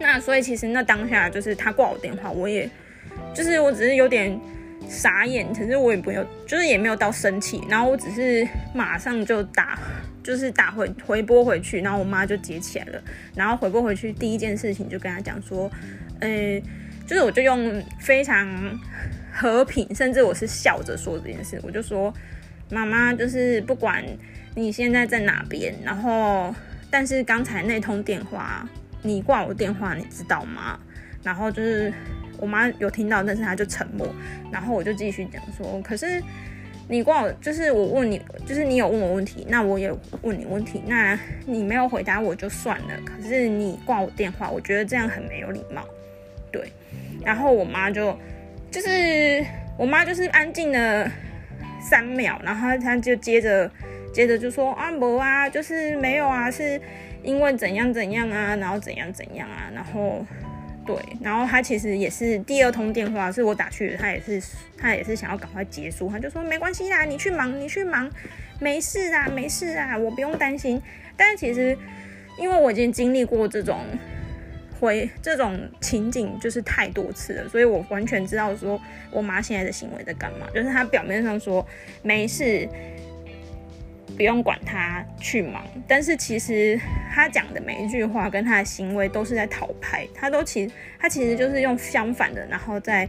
[0.00, 2.68] 那所以其实那当下就是他挂我电话，我也
[3.34, 4.40] 就是我只是有点
[4.88, 9.78] 傻眼，可是我也不有，就是也没有到生气，然后我只是马上就打，
[10.22, 13.02] 就是打回回拨回去，然后我妈就接起来了，
[13.34, 15.70] 然后回拨回去第一件事情就跟他讲说，
[16.20, 16.58] 呃，
[17.06, 18.48] 就是我就用非常。
[19.36, 22.12] 和平， 甚至我是笑着说这件事，我就说，
[22.70, 24.02] 妈妈，就是不管
[24.54, 26.54] 你现在在哪边，然后，
[26.90, 28.66] 但是刚才那通电话，
[29.02, 30.80] 你挂我电话，你知道吗？
[31.22, 31.92] 然后就是
[32.38, 34.08] 我妈有听到，但是她就沉默，
[34.50, 36.22] 然后我就继续讲说，可是
[36.88, 39.92] 你挂我，就是我问你，就是你有问我问题，那我也
[40.22, 45.84] 问你问题，那你没有回答我就算了，可是你挂我电话，我觉得这样很没有礼貌，
[46.50, 46.72] 对，
[47.22, 48.18] 然后我妈就。
[48.76, 49.42] 就是
[49.78, 51.10] 我妈就是安静了
[51.80, 53.70] 三秒，然后她就接着
[54.12, 56.78] 接着就说啊不啊，就是没有啊，是
[57.22, 60.22] 因为怎样怎样啊，然后怎样怎样啊，然后
[60.84, 64.42] 对，然后她其实也是第二通电话是我打去的，她也是
[64.76, 68.10] 她也是想要赶快结束，她就说没关系啦，你去忙你去忙，
[68.60, 70.82] 没事啊没事啊，我不用担心。
[71.16, 71.74] 但其实
[72.38, 73.78] 因为我已经经历过这种
[74.78, 80.46] 回这种情景，就是太多次了，所以我完全知道说我妈现在的行为在干嘛。
[80.54, 81.66] 就是她表面上说
[82.02, 82.68] 没事，
[84.16, 86.78] 不用管她去忙，但是其实
[87.12, 93.08] 她讲的每一句话跟她的行为都是在讨拍，她都其实她其实就是用相反的，然后在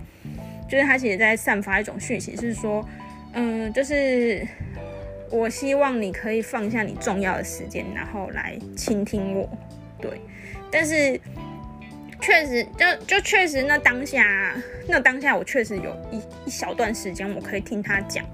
[0.69, 2.87] 就是她其实在散发一种讯息，是说，
[3.33, 4.47] 嗯，就是。
[5.29, 9.49] 我希望你可以放下你重要的时间，然后来倾听我。
[9.99, 10.09] 对，
[10.71, 11.19] 但是
[12.21, 14.55] 确实，就就确实，那当下，
[14.87, 18.25] 那当下我确实有一一小段时间，我可以听他讲。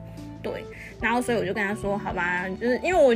[0.41, 0.63] 对，
[1.01, 3.15] 然后所以我就跟他说，好吧，就是因为我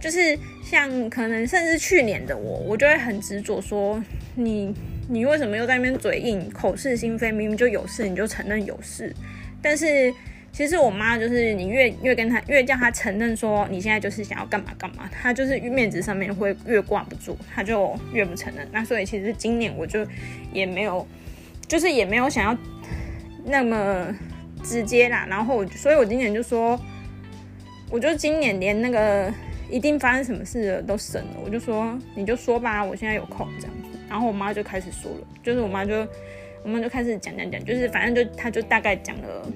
[0.00, 4.02] 就是像可能甚至去年的我，我就会很执着说，
[4.34, 4.74] 你
[5.08, 7.32] 你为什么又在那边嘴硬、口是心非？
[7.32, 9.14] 明明就有事，你就承认有事，
[9.62, 10.12] 但是。
[10.56, 18.66] 其实我妈就是你越越跟她越叫她承认说你现在就是想要干嘛干嘛，她就是面子上面会越挂不住，她就越不承认。
[18.72, 20.00] 那所以其实今年我就
[20.54, 21.06] 也没有，
[21.68, 22.58] 就是也没有想要
[23.44, 24.06] 那么
[24.64, 25.26] 直接啦。
[25.28, 26.80] 然后我所以我今年就说，
[27.90, 29.30] 我就今年连那个
[29.68, 33.98] 一定发生什么事都省了，我就说你就说吧，我现在有空这样子。
[34.08, 36.08] 然后我妈就开始说了，就是我妈就
[36.62, 39.52] 我们就开始讲讲讲，就是反正就她就大概讲了。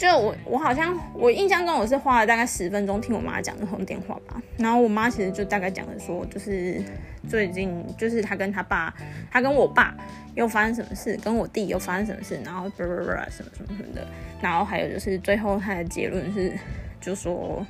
[0.00, 4.40] 就我，我好像我印象中我是花了大概十分钟听我妈讲那通电话吧。
[4.56, 6.82] 然后我妈其实就大概讲的说，就是
[7.28, 8.94] 最近就是她跟她爸，
[9.30, 9.94] 她跟我爸
[10.34, 14.06] 又发生什么事，跟我弟又发生什么事，然后什么什么什么的。
[14.40, 16.50] 然后还有就是最后她的结论是，
[16.98, 17.62] 就说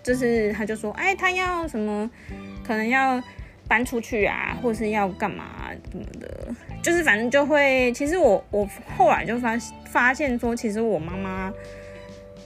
[0.00, 2.08] 就是她就说，哎，她要什么，
[2.64, 3.20] 可能要
[3.66, 6.54] 搬出去啊，或是要干嘛什么的。
[6.84, 11.50] 就是反正就会，其实我我后来就发发现说，其实我妈妈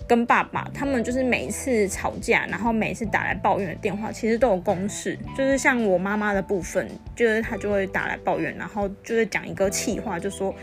[0.06, 5.18] 跟爸爸他们就是每一次吵架，然后每次打来抱怨的电话，其实都有公式。
[5.36, 10.54] 就是像我妈妈的部分，就是她就会打来抱怨，然后就是讲一个气话，就说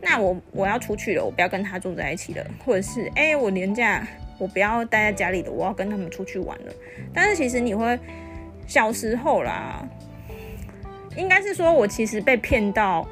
[0.00, 4.06] 那我我要出去了，我不要跟他住在一起了，或者是哎我年假
[4.38, 6.72] 我不要待在家里了，我要跟他们出去玩了。
[7.12, 7.98] 但是其实你会
[8.68, 9.84] 小时候啦。
[11.18, 13.06] 应该是说，我其实被骗到，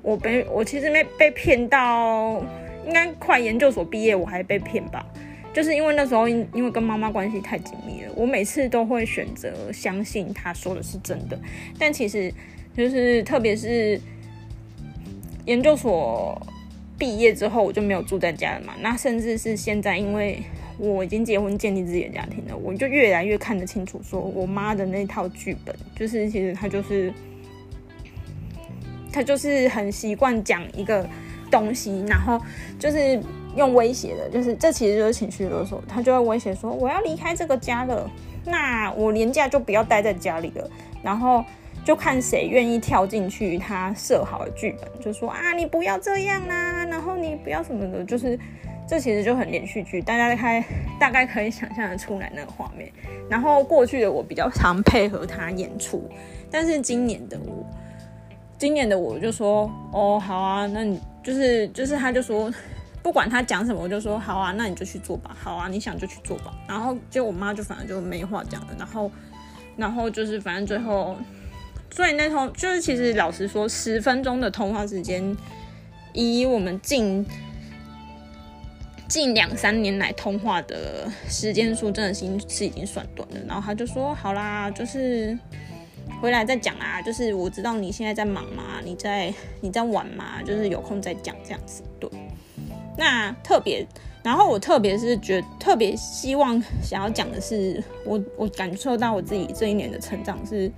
[0.00, 2.42] 我被我其实没被骗到，
[2.86, 5.04] 应该快研究所毕业我还被骗吧，
[5.52, 11.38] 就是因为那时候因因为跟妈妈关系太紧密了，我每次都会选择相信她说的是真的，
[11.78, 12.32] 但其实
[12.74, 14.00] 就是特别是
[15.44, 16.40] 研究所
[16.98, 20.42] 毕业之后，我就没有住在家了嘛，那甚至是现在，因为
[20.78, 27.12] 我已经结婚建立自己的家庭了，我就越来越看得清楚，说我妈的那套剧本，就是其实她就是。
[29.12, 31.06] 他就是很习惯讲一个
[31.50, 32.40] 东西，然后
[32.78, 33.20] 就是
[33.54, 35.82] 用威胁的，就是这其实就是情绪勒索。
[35.86, 38.10] 他就会威胁说：“我要离开这个家了，
[38.46, 40.70] 那我年假就不要待在家里了。”
[41.04, 41.44] 然后
[41.84, 48.38] 就看谁愿意跳进去他设好的剧本，就说：“啊，你不要这样啦，然后你不要什么的。”就是
[48.88, 50.64] 这其实就很连续剧，大家开
[50.98, 52.90] 大概可以想象的出来那个画面。
[53.28, 56.08] 然后过去的我比较常配合他演出，
[56.50, 57.62] 但是今年的我。
[58.62, 62.48] 今年的我就说哦好啊，那你就是就是他就说
[63.02, 66.54] 不管他讲什么，我就说好啊，那你就去做吧，好啊，你想就去做吧。
[66.68, 69.10] 然后就我妈就反正就没话讲了，然后
[69.76, 71.16] 然后就是反正最后，
[71.90, 75.36] 所以那通就是其实老实说，十分钟的通话时间，
[76.12, 77.26] 以我们近
[79.08, 83.40] 近两三年来通话的时间数，真的是是已经算短了。
[83.48, 85.36] 然后他就说好啦，就是。
[86.22, 91.82] 回来再讲啊，就是我知道你现在在忙嘛，你在你在玩嘛，就是有空再讲这样子。
[91.98, 92.08] 对，
[92.96, 93.84] 那特别，
[94.22, 100.70] 然后我特别是觉特别希望想要讲的是，我我感受到我自己这一年的成长是，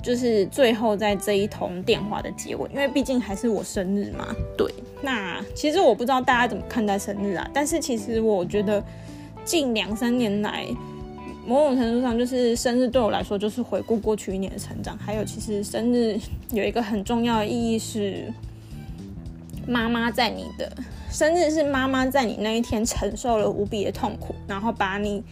[0.00, 4.32] 就是最后在这一通电话的结尾，因为毕竟还是我生日嘛。
[4.56, 4.72] 对，
[5.02, 8.80] 那其实我不知道大家怎么看待生日啊，但是其实我觉得
[9.44, 10.68] 近两三年来。
[11.46, 14.98] 某种程度上，就是生日对我来说，就是回顾过去一年的成长。
[14.98, 16.18] 还有，其实生日
[16.50, 18.32] 有一个很重要的意义是，
[19.66, 20.70] 妈妈在你的
[21.08, 25.22] 生日是妈妈在你那一天承受了无比的痛苦，然后把你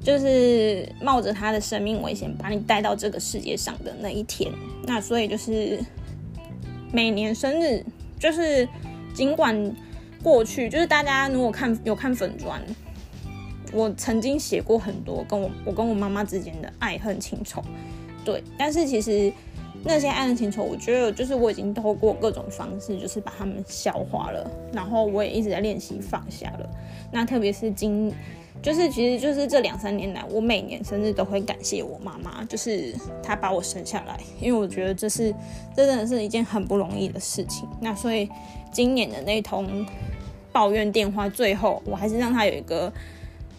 [0.00, 4.52] 就是冒着她的生命危险把你带到这个世界上的那一天。
[4.86, 5.80] 那所以就是
[6.92, 7.84] 每年生日，
[8.20, 8.68] 就是
[9.12, 9.74] 尽管
[10.22, 12.62] 过去，就是大家如果看有看粉砖。
[13.74, 17.60] 我曾经写过很多跟我我跟我妈妈之间的爱恨情仇，
[18.24, 19.32] 对，但是其实
[19.82, 26.70] 那些爱恨情仇，我觉得就是我已经透过各种方式，就是把他们消化了，然后我也一直在练习放下了。
[27.10, 28.12] 那特别是今
[28.62, 35.34] 就是其实就是这两三年来，我每年生日都会感谢我妈妈，就是她把我生下来，因为我觉得这是
[35.76, 37.68] 这真的是一件很不容易的事情。
[37.80, 38.26] 那所以
[38.72, 39.84] 今年的那通
[40.50, 42.90] 抱怨电话，最后我还是让她有一个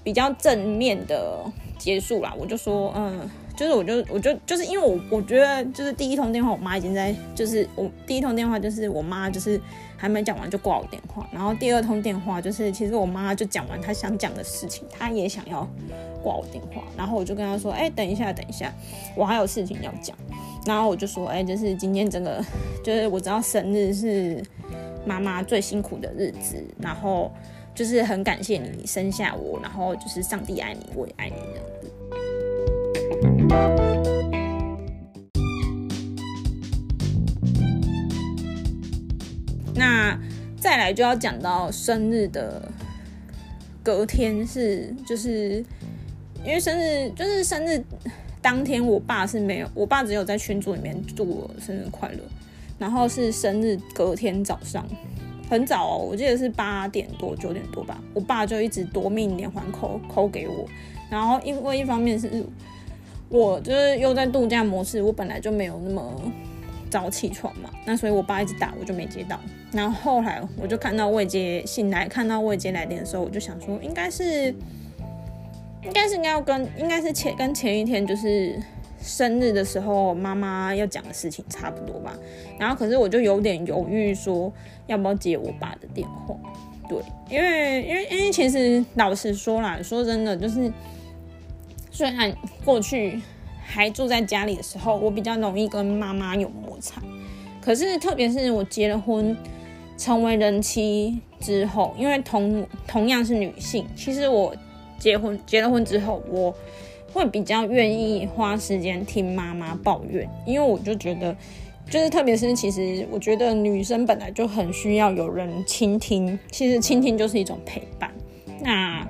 [0.06, 1.44] 比较正面的
[1.78, 2.34] 结束啦。
[2.40, 3.30] 我就说，嗯。
[3.58, 9.58] 就是我就我就就是因为我我觉得就是第一通电话我妈已经在就是我第一通电话就是我妈就是
[9.96, 15.66] 还没讲完就挂我电话，然后第二通电话就是其实我妈就讲完她想讲的事情，她也想要
[16.22, 18.74] 挂我电话，然后我就跟她说，哎，等一下等一下，
[19.16, 20.14] 我还有事情要讲，
[20.66, 22.44] 然后我就说，哎，就是今天整个
[22.84, 24.44] 就是我知道生日是
[25.06, 27.32] 妈妈最辛苦的日子，然后
[27.76, 31.92] 就是很感谢你生下我，然后就是上帝爱你，我也爱你这样子。
[39.76, 40.18] 那
[40.58, 42.72] 再来就要讲到生日的
[43.84, 45.64] 隔天是，就是
[46.46, 47.84] 因为生日就是生日
[48.42, 52.20] 当天，我爸是没有，我爸只有在群组里面祝我生日快乐，
[52.80, 54.88] 然后是生日隔天早上
[55.50, 60.66] 很早哦，我记得是八点多九点多吧，我爸就一直夺命连环扣扣给我，
[61.10, 62.46] 然后因为一方面是。
[63.28, 66.14] 我就是又在度假模式，我本来就没有那么
[66.92, 69.38] 早起床嘛，那所以我爸一直打我就没接到，
[69.74, 74.54] 然后后来我就看到未接醒来，看到未接来电的时候，我就想说应该是
[75.82, 78.62] 应该是应该要跟应该是前跟前一天就是
[79.06, 82.18] 生日的时候妈妈要讲的事情差不多吧，
[82.60, 84.52] 然后可是我就有点犹豫说
[84.88, 86.36] 要不要接我爸的电话，
[86.90, 86.98] 对，
[87.30, 90.72] 因为因为因为其实老实说啦，说真的就是。
[91.92, 92.36] 虽然
[92.66, 93.22] 过去
[93.64, 97.02] 还住在家里的时候，我比较容易跟妈妈有摩擦，
[97.62, 99.34] 可是特别是我结了婚，
[99.98, 104.54] 成为人妻之后，因为同同样是女性，其实我
[105.00, 106.54] 结婚结了婚之后，我
[107.16, 111.34] 会比较愿意花时间听妈妈抱怨，因为我就觉得，
[111.90, 118.12] 就是特别是其实我觉得女生本来就很需要有人倾听，其实倾听就是一种陪伴。
[118.62, 119.08] 那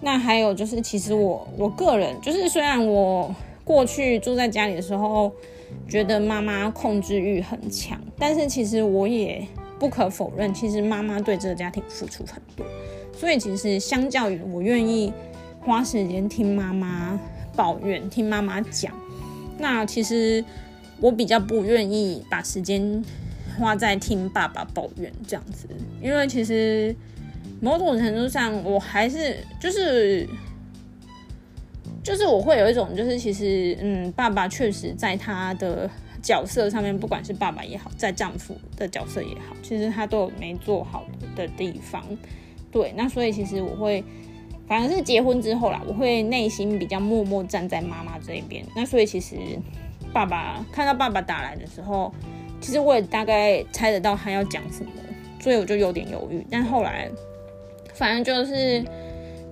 [0.00, 3.34] 那还有就是，其实我我个人就是，虽然我
[3.64, 5.32] 过去住在家里的时候，
[5.88, 9.44] 觉得妈妈控制欲很强，但是其实我也
[9.76, 12.64] 不可否认，其实妈妈对这个家庭付出很多。
[13.12, 15.12] 所以其实相较于我愿意
[15.60, 17.18] 花时间听妈妈
[17.56, 18.92] 抱怨、听妈妈讲，
[19.58, 20.44] 那其实
[21.00, 23.04] 我比较不愿意把时间
[23.58, 25.68] 花在听爸爸抱怨这样子，
[26.02, 26.94] 因为其实。
[27.62, 30.26] 某种程度上，我还是就是
[32.02, 35.90] 就是我会有一种，就是其实嗯，爸爸确实在他的
[36.22, 41.04] 角色上面，不管是爸爸也好，在丈夫的角色也好，其实他都有没做好
[41.36, 42.02] 的地方。
[42.72, 44.02] 对，那所以其实我会，
[44.70, 48.64] 反而是结婚之后啦，我会内心比较默默站在妈妈这一边。
[48.74, 49.36] 那所以其实
[50.14, 52.10] 爸爸看到爸爸打来的时候，
[52.60, 54.92] 其实我也大概猜得到他要讲什么，
[55.40, 56.46] 所以我就有点犹豫。
[56.48, 57.10] 但后来。
[57.92, 58.82] 反正就是，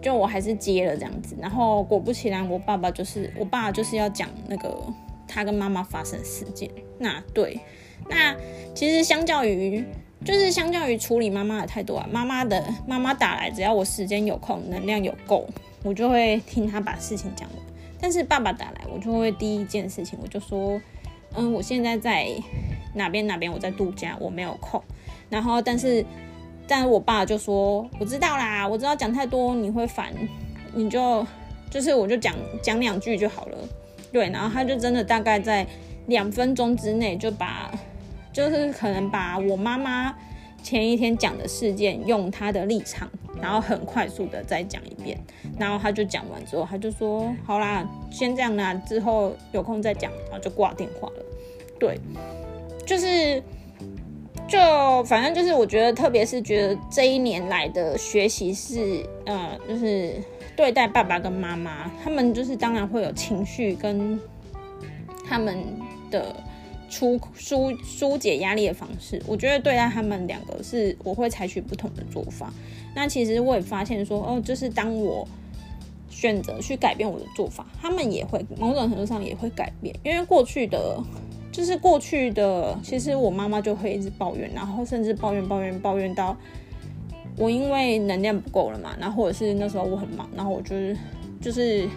[0.00, 4.74] 就我还是接了这样子，然后果不其然，我爸爸就是我爸就是要讲那个
[5.26, 6.70] 他跟妈妈发生事件。
[6.98, 7.60] 那对，
[8.08, 8.34] 那
[8.74, 9.84] 其实相较于
[10.24, 15.46] 就是相较于处理妈妈的态度啊，妈妈的妈妈打来，只要我时间有空，能量有够，
[15.82, 17.58] 我就会听他把事情讲完。
[18.00, 20.80] 但是爸爸打来，我就会第一件事情我就说，
[21.34, 22.28] 嗯，我现在在
[22.94, 24.82] 哪边哪边，我在度假，我没有空。
[25.28, 26.04] 然后但是。
[26.70, 30.12] 但我爸就说：“我知道啦，我知道讲太多你会烦，
[30.74, 31.26] 你就
[31.70, 33.56] 就是我就讲讲两句就好了。”
[34.12, 35.66] 对，然后他就真的大概在
[36.08, 37.72] 两分钟之内就把，
[38.38, 40.14] 就是可能把我妈妈
[40.62, 43.10] 前一天讲的事件用他的立场，
[43.42, 45.18] 然后很快速的再讲一遍。
[45.58, 51.24] 然后他就讲完之后，他就说：“好啦，先这样啦，之后有空再讲。”然后就挂电话了。
[51.80, 51.98] 对，
[52.86, 53.42] 就是。
[54.46, 60.14] 就反正就是，我觉得特别是觉得这一年来的学习是，呃，就是
[60.56, 64.18] 对待爸爸跟妈妈，他们就是当然会有情绪跟
[65.28, 65.58] 他们
[66.10, 66.34] 的
[66.88, 69.22] 出疏疏解压力的方式。
[69.26, 72.52] 我觉得对待他们两个是我会采取不同的做法。
[72.94, 75.26] 那其实我也发现说，哦，就是当我
[76.08, 81.02] 选择去改变我的做法，他们也会某种程度上也会改变，因为过去的。
[81.50, 86.36] 就是过去的，其实我妈妈就会一直抱怨，然后甚至抱怨抱怨抱怨到
[87.36, 90.96] 我因为能量不够了嘛，然后或者是那时候我很忙，然后我就是
[91.40, 91.88] 就是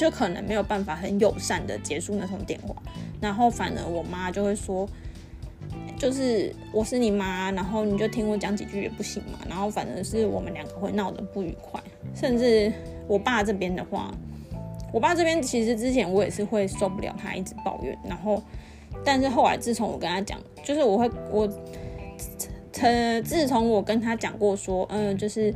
[0.00, 2.74] 就可能没有办法很友善的结束那通电话，
[3.20, 4.88] 然后反而我妈就会说，
[5.98, 11.78] 就是我是你妈，然后你就听我讲几句也不行嘛，然后反正是我们两个会闹得不愉快，
[12.14, 12.72] 甚至
[13.06, 14.10] 我爸这边的话，
[14.90, 18.42] 我爸这边其实之前我也是会受不了他一直抱怨，然后
[19.04, 21.46] 但是后来自从我跟他讲，就是我会我，
[22.80, 25.54] 呃，自从我跟他讲过说，嗯，就是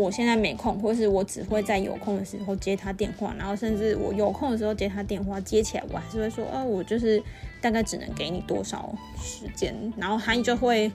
[0.00, 7.22] 我现在没空，或是我只会在有空的时候接他电话，然后甚至我有空的时候接他电话接起来，我还是会说，哦，我就是
[7.60, 10.90] 大概只能给你多少时间，然后他就会。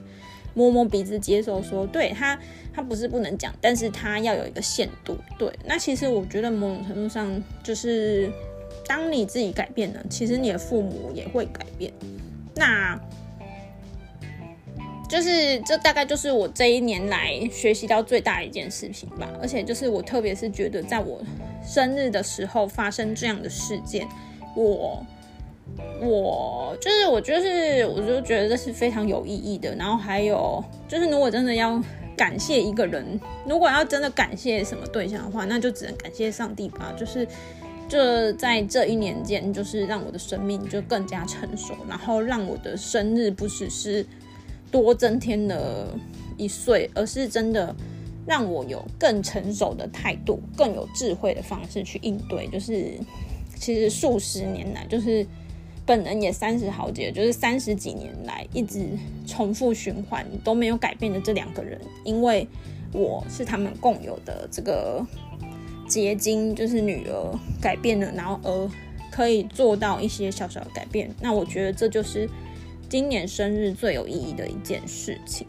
[0.54, 2.38] 摸摸鼻子接受，说对他，
[2.74, 5.16] 他不是不能讲，但是他要有一个限度。
[5.38, 8.30] 对，那其实我觉得某种程度上，就是
[8.86, 11.90] 当你自己改变了，其实你的父母也会改变。
[12.54, 13.00] 那
[15.12, 19.28] 就是这大概就是我这一年来学习到最大一件事情吧。
[19.42, 21.20] 而且就是我特别是觉得，在我
[21.62, 24.08] 生日的时候发生这样的事件，
[24.56, 25.04] 我。
[26.02, 29.74] 我就是，我就是，我就觉得这是非常有意义的。
[29.76, 31.82] 然后还有就是，如果真的要
[32.16, 36.92] 感谢一个人，如果要真的感谢什么对象的话，那就只能感谢上帝吧。
[36.98, 37.26] 就是，
[37.88, 44.04] 这在这一年间，就是让我的生命就更加成熟，然后让我的生日不只是
[44.72, 45.96] 多增添了
[46.36, 47.72] 一岁，而是真的
[48.26, 52.48] 让我有更成熟的态度，更有智慧的方式去应对。
[52.48, 52.94] 就是
[53.54, 55.24] 其实数十年来，就是。
[55.84, 58.86] 本人也三十好几，就是三十几年来一直
[59.26, 62.46] 重复循环都没有改变的这两个人，因为
[62.92, 65.04] 我是他们共有的这个
[65.88, 68.70] 结晶，就是女儿改变了，然后而
[69.10, 71.10] 可以做到一些小小的改变。
[71.20, 72.30] 那我觉得这就是
[72.92, 75.46] 今年生日最有意义的一件事情。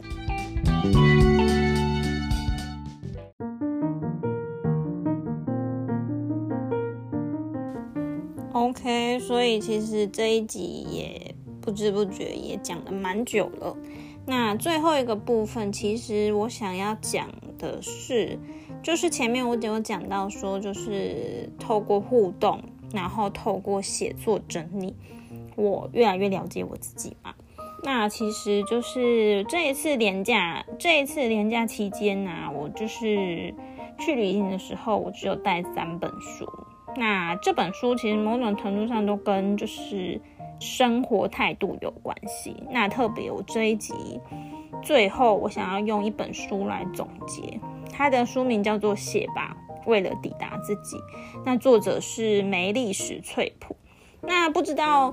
[8.54, 13.76] OK，所以其实这一集也不知不觉也讲了蛮久了。
[14.24, 17.28] 那最后一个部分，其实我想要讲
[17.58, 18.38] 的是，
[18.82, 22.58] 就是前面我有讲到说，就是透过互动，
[22.94, 24.96] 然后透过写作整理，
[25.56, 27.34] 我越来越了解我自己嘛。
[27.82, 33.54] 那其实就是这一次年假，这一次年假期间呢，我就是
[33.98, 36.48] 去旅行的时候，我只有带三本书。
[36.96, 40.18] 那这本书其实某种程度上都跟就是
[40.60, 42.56] 生活态度有关系。
[42.70, 43.92] 那特别我这一集
[44.82, 47.60] 最后我想要用一本书来总结，
[47.92, 50.96] 它的书名叫做《写吧，为了抵达自己》。
[51.44, 53.76] 那作者是梅丽史翠普。
[54.22, 55.12] 那不知道。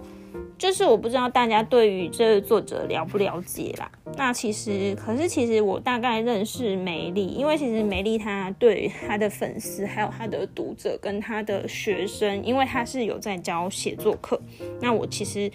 [0.58, 3.92] 就是我不知道大家对于这个作者了不了解啦。
[4.16, 14.40] 那其实，可是其实我大概认识梅丽，因为其实梅丽她对她的粉丝，还有她的读者跟她的学生，因为她是有在教写作课。
[14.80, 15.52] 那我其实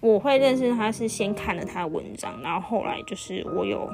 [0.00, 3.88] 我会认识她是先看了她的文章，然后后来就是我有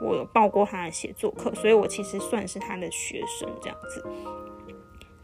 [0.00, 4.04] 我有报过她的写作课，所以我其实算是她的学生这样子。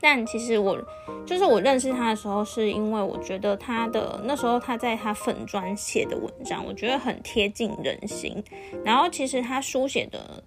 [0.02, 0.82] 但其实我
[1.26, 8.42] 就是我认识他的时候，是因为我觉得他的那时候他在他粉专写的文章，我觉得很贴近人心。
[8.82, 10.42] 然后其实他书写的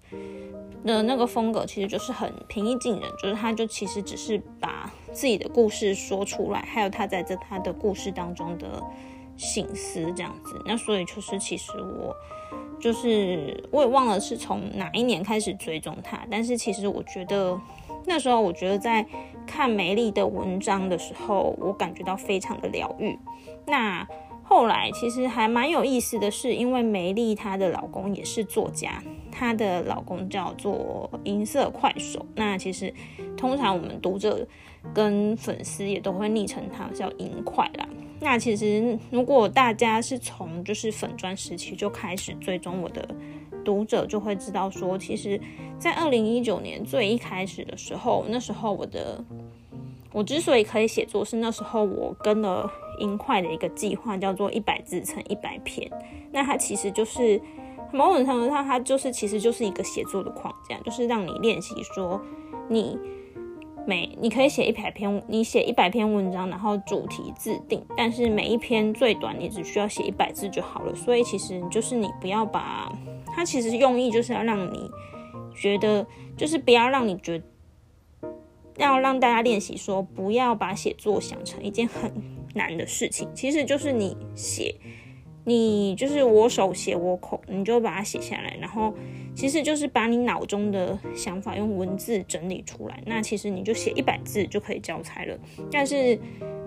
[0.84, 8.82] 的那个风格，其实就是很平易近人，就是他就其实只是把自己的故事说出来，还有他在这他的故事当中的
[9.36, 10.60] 醒思这样子。
[10.66, 12.12] 那所以就是其实我
[12.80, 17.56] 就是我也忘了是从哪一年开始追踪他，但是其实我觉得。
[18.06, 19.04] 那时候我觉得在
[19.46, 23.18] 看梅丽的文章的时候，我感觉到非常的疗愈。
[23.66, 24.06] 那
[24.42, 29.02] 后来其实还蛮有意思的是，因为梅丽她的老公也是作家，
[29.32, 32.24] 她的老公叫做银色快手。
[32.34, 32.92] 那其实
[33.36, 34.46] 通常我们读者
[34.92, 37.88] 跟粉丝也都会昵称他叫银快啦。
[38.20, 43.06] 那其实如果大家是从就是粉砖时期就开始追踪我的。
[43.64, 45.40] 读者就会知道说，其实，
[45.78, 49.24] 在二零一九年最一开始的时候，那时候我的
[50.12, 55.90] 我之所以可以写作，是那时候我跟了银块的一个计划，叫做一百字乘一百篇。
[56.30, 57.40] 那它其实就是
[57.92, 62.20] 某种程度上，它就是其实就是一个写作的框架，就是让你练习说，
[62.68, 62.98] 你
[63.86, 70.94] 每你可以写一百篇，你写一百篇文章，然后主题自定，但是每一篇最短你只需要写一百字就好了。
[70.94, 72.90] 所以其实就是你不要把
[73.26, 74.90] 它其实用意就是要让你
[75.54, 76.06] 觉得，
[76.36, 77.42] 就是不要让你觉，
[78.78, 82.10] 要让大家练习说，不要把写作想成一件很
[82.54, 83.28] 难的事情。
[83.34, 84.74] 其实就是你写，
[85.44, 88.92] 你就是我手写我口，你就把它写下来，然后
[89.34, 93.02] 其实就是把你脑中的想法用文字整理出来。
[93.06, 95.38] 那其实你就写一百字就可以交差了。
[95.70, 96.18] 但是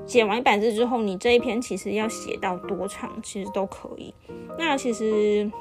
[0.06, 4.14] 写完一百字之后，你这一篇其实要写到多长，其实都可以。
[4.58, 5.52] 那其实。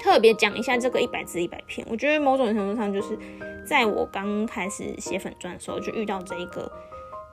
[0.00, 3.16] 特别讲一下这个一百字一百篇，我觉得某种程度上就是
[3.64, 6.68] 在我刚开始写粉钻的时候就遇到这一个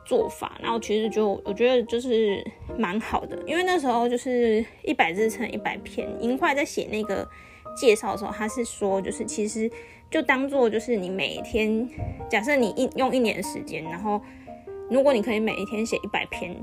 [0.06, 2.46] 做法，然后其实就我觉得就是
[2.78, 7.28] 蛮好的，因为那时候就是一百字乘一百篇，银块在写那个
[7.76, 9.70] 介绍的时候，他是说就是其实
[10.10, 11.88] 就当做就是你每天，
[12.30, 14.22] 假设你一用一年时间，然后
[14.90, 16.56] 如果你可以每一天写一百篇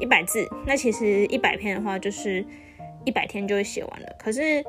[0.00, 2.44] 一百字，那其实一百篇的话就是
[3.04, 4.64] 一百天就会写完了，可是。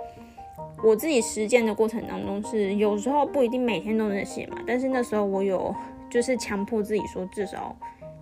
[0.83, 5.73] 我自己实践的过程当中是有时候不一定每天都能写嘛，但是那时候我有
[6.11, 7.75] 就是强迫自己说至少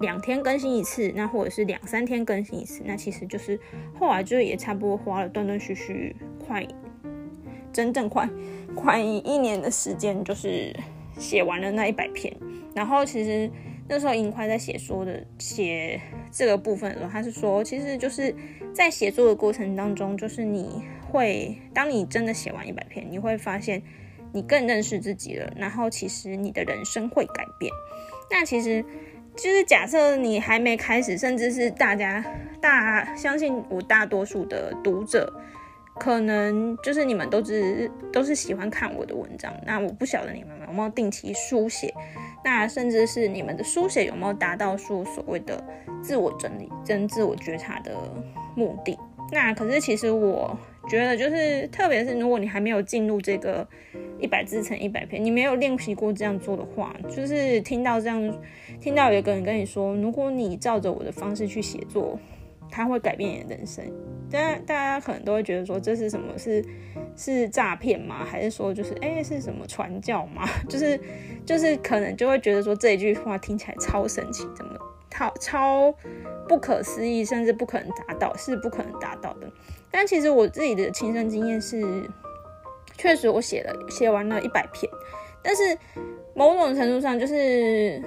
[0.03, 3.59] 两天更新一次，那或者是两三天更新一次，那其实就是
[3.97, 6.63] 后来就也差不多花了断断续续快
[7.71, 8.29] 真正快
[8.75, 10.75] 快一年的时间，就是
[11.17, 12.31] 写完了那一百篇。
[12.75, 13.49] 然后其实
[13.87, 15.99] 那时候银快在写说的写
[16.31, 18.35] 这个部分的时候，他是说其实就是
[18.73, 20.83] 在写作的过程当中，就是你。
[21.13, 23.79] 会，当你真的写完一百篇，你会发现
[24.31, 25.53] 你更认识自己了。
[25.55, 27.71] 然后，其实你的人生会改变。
[28.31, 28.83] 那其实
[29.35, 32.23] 就是假设你还没开始，甚至是大家
[32.61, 35.31] 大相信我，大多数的读者
[35.99, 39.53] 可能就是你们都只都是喜欢看我的文章。
[39.65, 41.93] 那我不晓得你们有没有定期书写，
[42.43, 45.63] 那甚至是你们的书写有没有达到说所谓的
[46.01, 47.91] 自我整理跟自我觉察的
[48.55, 48.97] 目的。
[49.31, 50.57] 那可是其实我。
[50.87, 53.67] 觉得就是，特别是如果你还没有进入这个
[54.19, 58.41] 一百字乘一百篇，你没有练习过这样做的话，就是听到这样，
[58.81, 62.19] 听到有个人跟你说，如果你照着我的方式去写作，
[62.69, 63.83] 他会改变你的人生。
[64.31, 66.37] 但大家可能都会觉得说，这是什么？
[66.37, 66.65] 是
[67.15, 68.25] 是诈骗吗？
[68.25, 70.49] 还是说就是哎是什么传教吗？
[70.67, 70.99] 就是
[71.45, 74.75] 就是可能就会觉得说这一句话听起来超神奇，怎么
[75.13, 75.93] 超超
[76.49, 79.47] 不可思议，甚至不可能达到，是不可能达到的。
[79.91, 82.09] 但其实我自己的亲身经验是，
[82.97, 84.91] 确实我写了写完了一百篇，
[85.43, 85.77] 但是
[86.33, 88.01] 某种程度上就是，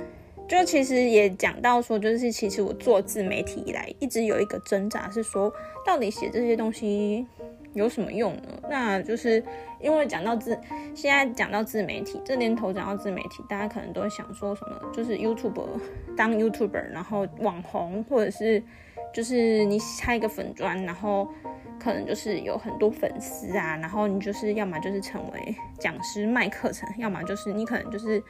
[0.49, 5.53] 就其实也讲到说，就是其实我做自媒体以来一直有一个挣扎，是说
[5.85, 7.25] 到底写这些东西
[7.77, 8.43] 有什么用呢？
[8.69, 9.41] 那就是
[9.81, 10.59] 因为讲到自，
[10.95, 15.63] 现在讲到自媒体，这年头讲到自媒体，大家可能都会想说什么，就是 YouTube
[16.17, 18.61] 当 YouTuber，然后网红，或者是
[19.15, 21.29] 就是你开一个粉砖，然后。
[21.79, 28.21] 可能就是有很多粉丝啊，然后你就是要么就是成为讲师卖课程，要么就是你可能就是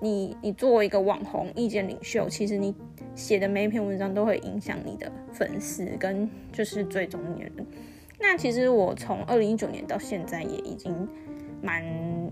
[0.00, 2.74] 你你作为一个网红意见领袖，其实你
[3.14, 7.66] 写的每一篇文章都会影响你的粉丝跟就是追踪你的人。
[8.18, 11.08] 那其实我从二零一九年到现在也已经
[11.62, 11.82] 满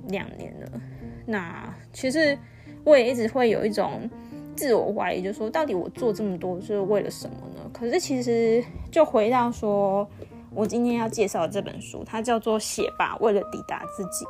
[0.08, 0.80] 两年了。
[1.24, 2.38] 那其实
[2.84, 4.08] 我也一直会有一种
[4.54, 7.70] 自我怀疑，就是说到底我做这么多是为了什么呢？
[7.72, 10.08] 可是其实就回到说。
[10.54, 14.24] 我今天要介绍这本书，它叫做《写吧，为了抵达自己》。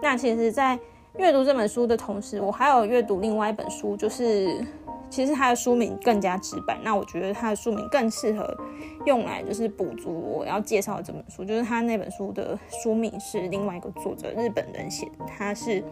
[0.00, 0.78] 那其实，在
[1.16, 4.64] 阅读这本书的同时，我还有阅读另外一本书，就是
[5.12, 6.78] 其实它的书名更加直白。
[6.82, 8.56] 那我觉得它的书名更适合
[9.04, 15.84] 用来就是补足我要介绍的这本书，就是他那本书的书名是另外一个作者日本人写的，他是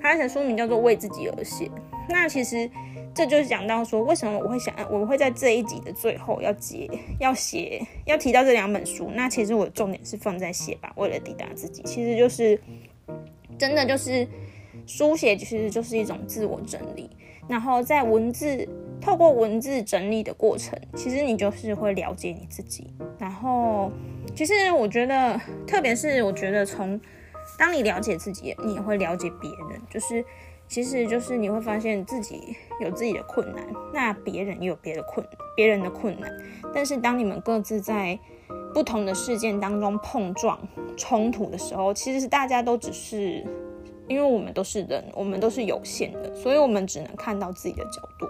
[0.00, 1.66] 他的书名叫做《为自己而写》。
[2.08, 2.70] 那其实。
[3.16, 6.90] 这就是讲到说，为什么我会想，我会在这一集的最后要写，
[7.20, 9.08] 要写，要提到这两本书。
[9.14, 12.60] 那其实我的重点是放在写吧，为了抵达自己，其实就是
[13.56, 14.26] 真的就是
[14.84, 17.08] 书写，其实就是一种自我整理。
[17.48, 18.68] 然后在文字
[19.00, 22.86] 透过文字整理的过程，其实你就是会了解你自己。
[23.18, 23.90] 然后
[24.34, 27.00] 其实我觉得，特别是我觉得从
[27.58, 30.24] 当你了解自己，你也会了解别人，就是。
[30.66, 35.24] 其实就是你会发现自己有自己的困难，那别人也有别的困
[35.54, 36.30] 别人的困难。
[36.74, 38.18] 但是当你们各自在
[38.72, 40.58] 不同的事件当中碰撞
[40.96, 43.44] 冲突的时候，其实大家都只是
[44.08, 48.26] 因为我们都是人，我们都是有限的，所以我们只能看到自己的角度。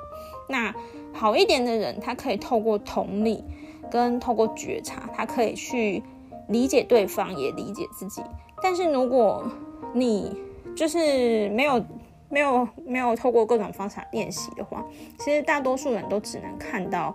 [0.48, 0.74] 那
[1.12, 3.42] 好一点的人，他可以透过同理
[3.90, 6.02] 跟透过觉察，他可以去
[6.48, 8.22] 理解对方，也理解自己。
[8.62, 9.44] 但是如果
[9.92, 10.36] 你
[10.76, 11.84] 就是没有。
[12.30, 14.84] 没有没有透过各种方法练习的话，
[15.20, 17.14] 其实大多数人都只能看到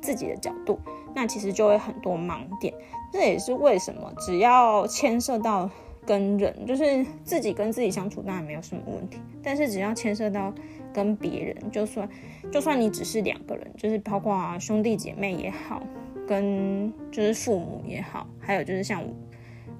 [0.00, 0.78] 自己的角度，
[1.12, 2.72] 那其实就会很多盲点。
[3.12, 5.68] 这也是为什么只要牵涉到
[6.06, 9.18] 跟人，就是自己跟自己相处，当然没有什么问题。
[9.42, 10.52] 但是只要牵涉到
[10.92, 12.08] 跟别人，就算
[12.50, 15.82] 就算你只是两个人，就是包括兄弟姐妹也好，
[16.26, 19.02] 跟就是父母也好，还有就是像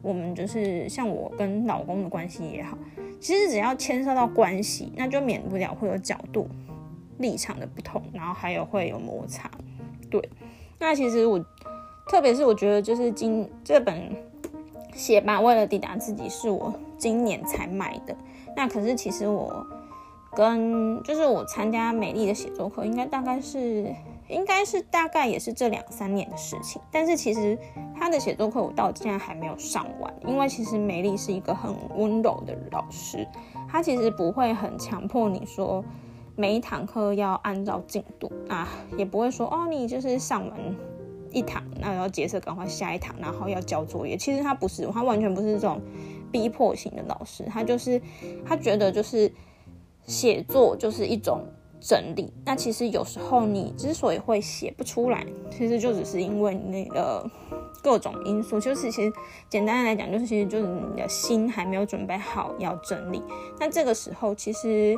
[0.03, 2.79] 我们就是像我跟老公的关系也好。
[3.19, 6.49] 其实只要牵涉到关系，那就免不了会有角度、
[7.19, 9.51] 立场的不同，然后还有会有摩擦。
[10.09, 10.27] 对，
[10.79, 11.39] 那其实我，
[12.09, 14.11] 特别是我觉得，就是今这本
[14.95, 18.17] 写吧，为了抵达自己，是我今年才买的。
[18.57, 19.65] 那可是其实我
[20.35, 23.95] 跟就是我参加美丽的写作课，应该大概是
[24.29, 26.81] 应该是大概也是这两三年的事情。
[26.91, 27.59] 但是其实
[27.99, 33.27] 他的写作课我到现在还没有上完，因为其实美丽是一个很温柔的老师，
[33.69, 35.85] 他其实不会很强迫你说
[36.37, 40.59] 每一堂课要按照进度啊，也不会说哦你就是上完
[41.33, 44.17] 一堂，那要结束赶快下一堂，然后要交作业。
[44.17, 45.81] 其实他不是，他完全不是这种
[46.33, 48.01] 逼迫型的老师，他就是
[48.45, 49.33] 他觉得就是。
[50.07, 51.45] 写作就是一种
[51.79, 52.33] 整理。
[52.45, 57.25] 那其实有时候你之所以会写不出来，其实就只是因为那个
[57.81, 58.59] 各种因素。
[58.59, 59.13] 就是其实
[59.49, 63.23] 简单的来讲，就是其实就是你的心还没有准备好要整理。
[63.61, 64.97] 那这个时候，其实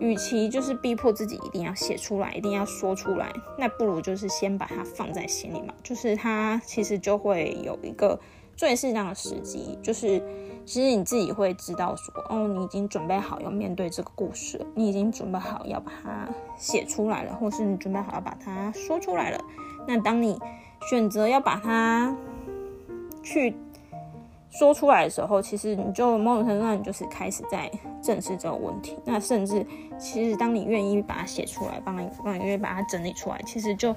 [0.00, 5.74] 与其就是逼迫自己一定要写出来，一定要说出来，那不如就是先把它放在心里嘛。
[5.82, 8.18] 就是它其实就会有一个
[8.56, 10.22] 最适当的时机，就是。
[10.68, 19.42] 其实你自己会知道，说哦，你已经准备好要面对这个故事了，你已经准备好要把它写出来了，或是你准备好要把它说出来了。
[19.86, 20.38] 那当你
[20.90, 22.14] 选择要把它
[23.22, 23.54] 去
[24.50, 27.70] 说出来的时候，其实你就某种程度上你就是开始在
[28.02, 28.96] 正视这个问题。
[29.04, 29.64] 那甚至
[29.98, 33.94] 其实当你愿意把它写出来，帮你帮你愿意把它整理出来，其实就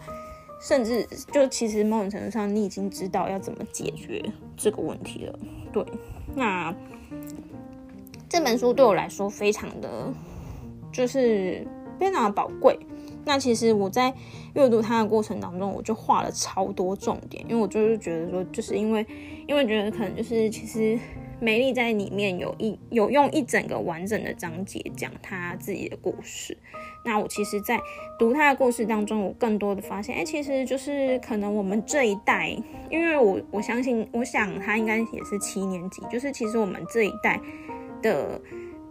[0.62, 4.24] 甚至就其实某种程度上你已经知道要怎么解决
[4.58, 5.40] 这个问题了。
[5.72, 5.86] 对。
[6.36, 6.74] 那
[8.30, 10.14] 这本书对我来说非常的，
[10.92, 11.66] 就是
[12.00, 12.78] 非常的宝贵。
[13.26, 14.14] 那其实我在
[14.56, 19.06] 阅读它的过程当中，我就画了超多重点，因为我就是觉得说，就是因为
[19.48, 21.00] 因为觉得可能就是其实。
[21.44, 26.56] 美丽在里面有一有用一整个完整的章节讲她自己的故事。
[27.04, 27.80] 那我其实，在
[28.20, 32.56] 读她的故事当中，我更多的发现，哎，其实就是可能我们这一代，
[32.92, 37.42] 因为我我相信，我想她应该也是七年级，就是其实我们这一代
[38.04, 38.40] 的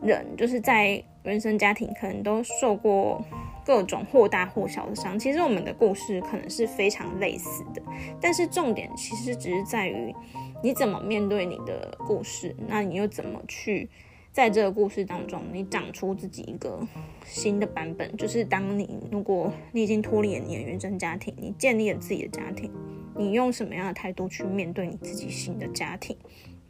[0.02, 3.24] 人，就是在原生家庭可能都受过
[3.64, 5.18] 各种或大或小的伤。
[5.18, 7.82] 其实我们的故事可能是非常类似的，
[8.20, 10.14] 但是重点其实只是在于。
[10.62, 12.54] 你怎么面对你的故事？
[12.68, 13.88] 那你又怎么去
[14.30, 16.86] 在这个故事当中，你长出自己一个
[17.24, 18.14] 新的版本？
[18.18, 22.70] 就是当你如果你已经脱离了你的原生家庭，你建立了自己的家庭，
[23.16, 26.14] 你用什么样的态度去面对你自己新的家庭？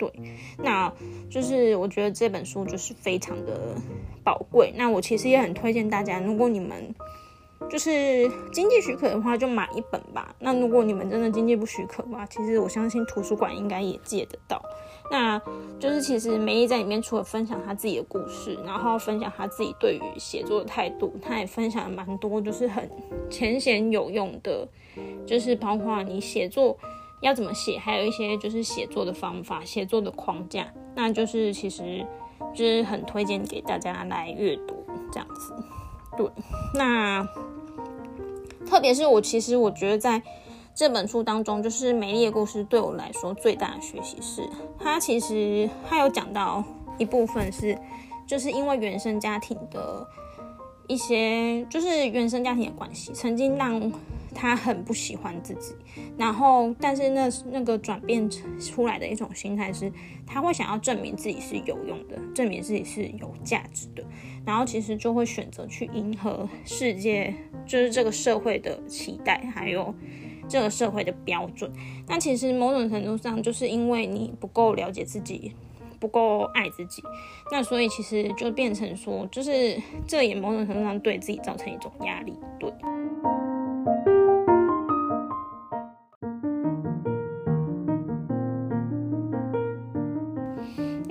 [0.00, 0.10] 对，
[0.56, 0.90] 那
[1.30, 3.76] 就是我觉得这本书就是非常的
[4.24, 4.72] 宝贵。
[4.74, 6.92] 那我其实也很推荐大家，如果你们。
[7.70, 10.34] 就是经济许可的话，就买一本吧。
[10.38, 14.60] 那如果你们真的经济不许可的话，其实我相信图书馆应该也借得到。
[15.10, 15.38] 那
[15.78, 22.90] 就是其实梅姨在里面除了分享她自己的故事，然后分享她自己对于写作的态度，她也分享了蛮多，就是很
[23.28, 24.66] 浅显有用的，
[25.26, 26.78] 就是包括你写作
[27.20, 30.72] 要怎么写，还有一些就是写作的方法、写作的框架。
[30.94, 32.06] 那就是其实
[32.54, 35.54] 就是很推荐给大家来阅读这样子。
[36.16, 36.26] 对，
[36.74, 37.26] 那。
[38.66, 40.22] 特别是我，其实我觉得在
[40.76, 44.48] 这本书当中，就是美丽的故事对我来说最大的学习是，
[44.78, 46.62] 它其实它有讲到
[46.96, 47.76] 一部分是，
[48.28, 50.06] 就是因为原生家庭的
[50.86, 53.80] 一些，就是原生家庭的关系，曾经让
[54.40, 55.74] 他很不喜欢自己，
[56.16, 58.26] 然后但是那那个转变
[58.58, 59.92] 出来的一种心态是，
[60.26, 64.02] 他会想要证明自己是有用的，证明自己是有价值的。
[64.46, 67.34] 然后其实就会选择去迎合世界，
[67.66, 69.94] 就是这个社会的期待，还有
[70.48, 71.70] 这个社会的标准。
[72.08, 75.52] 那其实某种程度上，就是因为你不够了解自己，
[75.98, 77.02] 不够爱自己，
[77.52, 82.72] 那所以其实就变成说，就是这也某种程度上对自己造成一种压力，对。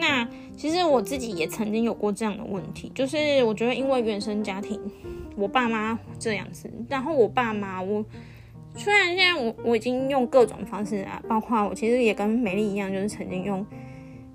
[0.10, 4.82] 那其实我自己也曾经有过这样的问题，就是我觉得因为原生家庭，
[5.36, 8.04] 我爸妈这样子，然后我爸妈，我
[8.76, 13.64] 虽然现在我我已经用各种方式啊，包括我其实也跟美丽一样，就是曾经用，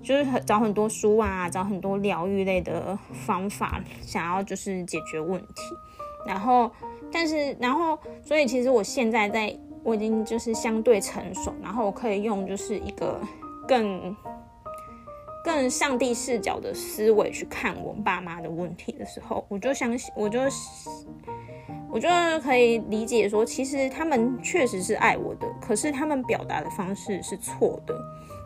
[0.01, 5.61] 就是找很多书啊，找很多疗愈类的方法，想要就是解决问题，
[6.25, 6.71] 然后
[7.11, 9.53] 但是然后所以其实我现在在
[9.83, 13.19] 我已经就是相对成熟，然后我可以用就是一个
[13.67, 14.15] 更。
[15.45, 20.39] 更上帝视角的思维去看我爸妈的问题的时候，我就相信，我就
[21.91, 22.09] 我就
[22.41, 27.95] 可以理解说，其实他们确实是爱我的，可是他们表达的方式是错的。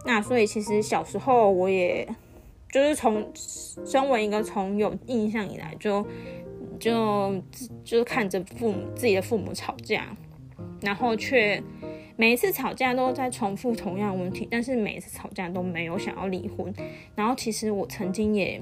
[0.06, 2.06] 那所以其实小时候我也
[2.70, 6.06] 就是从身为一个从有印象以来就
[6.78, 7.42] 就
[7.86, 10.06] 就看着父母自己的父母吵架，
[10.82, 11.64] 然后却。
[12.20, 16.74] 每一次吵架都在重复同样问题，但是每一次吵架都没有想要离婚。
[17.16, 18.62] 然后其实我曾经也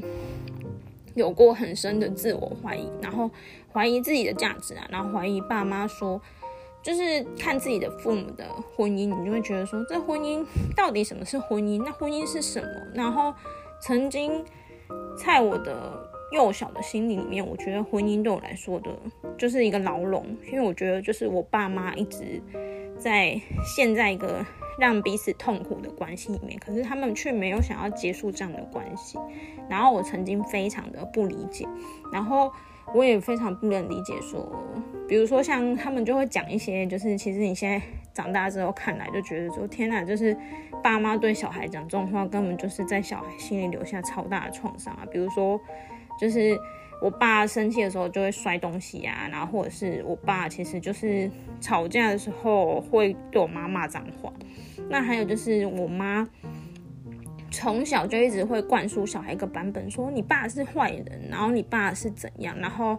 [1.16, 3.28] 有过很深的自我怀疑，然后
[3.74, 6.22] 怀疑自己的价值啊，然后怀疑爸妈说，
[6.84, 8.46] 就是看自己的父母的
[8.76, 10.46] 婚姻，你就会觉得说，这婚姻
[10.76, 11.84] 到底什么是婚姻？
[11.84, 12.70] 那婚姻是什么？
[12.94, 13.34] 然后
[13.82, 14.46] 曾经
[15.18, 18.92] 在我的幼小的心里里面，我觉得婚姻对我来说的
[19.36, 22.40] 就是一个牢笼，因为我觉得就是我爸妈一直
[22.98, 24.46] 在陷在一个。
[24.80, 29.18] 让彼此痛苦的关系里面，可是他们却没有想要结束这样的关系。
[29.68, 31.68] 然后我曾经非常的不理解，
[32.14, 32.54] 然后
[32.94, 34.48] 我也非常不能理解，说，
[35.08, 37.82] 比如说像他们就会讲一些，就是其实你现在
[38.14, 40.38] 长大之后看来就觉得说，天哪，就是
[40.84, 45.04] 爸妈对小孩讲这种话，根本就是在小孩心里留下超大的创伤啊。
[45.12, 45.60] 比如说，
[46.22, 46.56] 就是。
[47.00, 51.30] 我爸生气的时候就会摔东西啊，然后或者是我爸其实就是
[51.62, 54.34] 吵架的时候会对我妈骂脏话。
[54.90, 56.28] 那还有就是我妈
[57.52, 62.58] 从小就一直会灌输小孩一个版本，说你爸是坏人，然后你爸是怎样。
[62.60, 62.98] 然后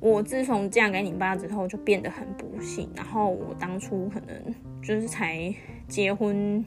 [0.00, 2.88] 我自从嫁给你爸之后就变得很不幸。
[2.96, 5.54] 然后我当初可能就是才
[5.86, 6.64] 结婚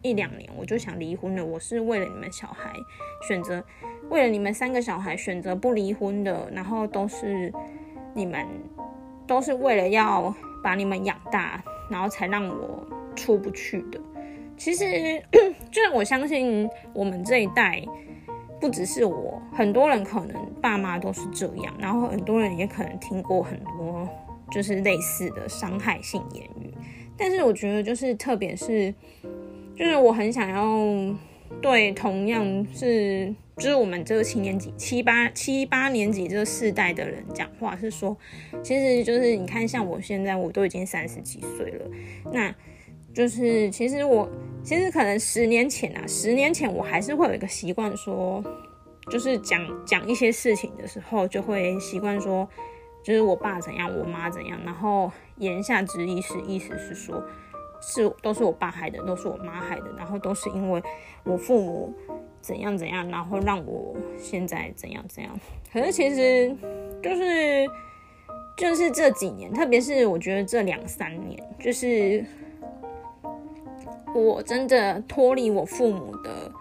[0.00, 1.44] 一两年，我就想离婚了。
[1.44, 2.72] 我是为了你们小孩
[3.28, 3.62] 选择。
[4.08, 7.52] 为了你们三个小孩选择不离婚的，然后都是
[8.14, 8.46] 你们
[9.26, 14.00] 都是为了要把你们养大，然后才让我出不去的。
[14.56, 14.84] 其实
[15.70, 17.82] 就是我相信我们这一代
[18.60, 24.08] 不只是我，很多人可能爸妈都是这样，然后很多人也可能听过很多
[24.50, 26.72] 就是类似的伤害性言语。
[27.18, 28.94] 但是我觉得就是特别是
[29.74, 30.64] 就是我很想要
[31.60, 33.34] 对同样是。
[33.56, 38.14] 就是我们这个七年级、七八七八年级这个世代的人讲话，是说，
[38.62, 41.90] 其实就是你看，像我现在我都已经三十几岁了，
[42.34, 42.54] 那
[43.14, 44.28] 就是其实我
[44.62, 48.44] 其实可能十年前啊，十年前我还是会有一个习惯，说
[49.10, 52.46] 就是讲讲一些事情的时候，就会习惯说，
[53.02, 57.24] 就是我爸怎样，我妈怎样，然后言下之意是意思是说，
[57.80, 60.82] 是都是我爸害的，都是我妈害的，然后都是因为
[61.24, 61.94] 我父母。
[62.46, 65.40] 怎样怎样，然后让我现在怎样怎样？
[65.72, 66.54] 可是其实
[67.02, 67.66] 就是
[68.56, 72.24] 就是这几年，特别是我觉得这两三年，就是
[74.14, 76.52] 我真的脱离我父母的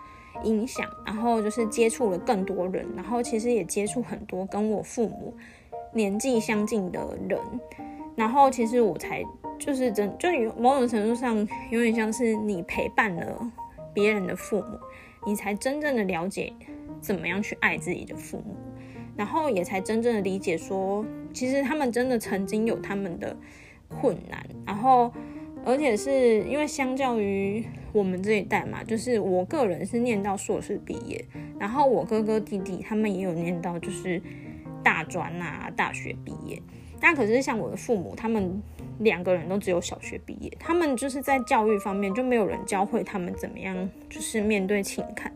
[0.43, 5.35] 影响，然后就是接触了更多人，然后其实也接触很多跟我父母
[5.93, 7.39] 年纪相近的人，
[8.15, 9.23] 然后其实我才
[9.59, 13.51] 就是真就某种程度上有点像是你陪伴了
[13.93, 14.79] 别人的父母。
[15.25, 16.53] 你才真正的了解
[17.01, 18.55] 怎么样去爱自己的父母，
[19.15, 23.35] 然后也才真正的理解说，其实他们真的曾经有他们的
[23.89, 25.11] 困难，然后
[25.65, 31.25] 而且是因为相较于我们这一代嘛，就是我个人是念到硕士毕业，
[31.59, 34.21] 然后我哥哥弟弟他们也有念到就是
[34.83, 36.61] 大专啊大学毕业，
[36.99, 38.61] 但可是像我的父母他们。
[38.99, 45.31] 两个人都只有小学毕业，他们就是在教育方面就没有人教会他们怎么样，就是面对情感、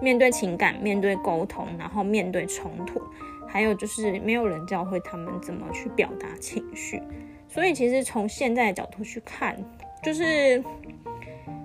[0.00, 3.02] 面对情感、面对沟通，然后面对冲突，
[3.46, 7.02] 还有就是没有人教会他们怎么去表达情绪。
[7.46, 9.54] 所以其实从现在的角度去看，
[10.02, 10.62] 就是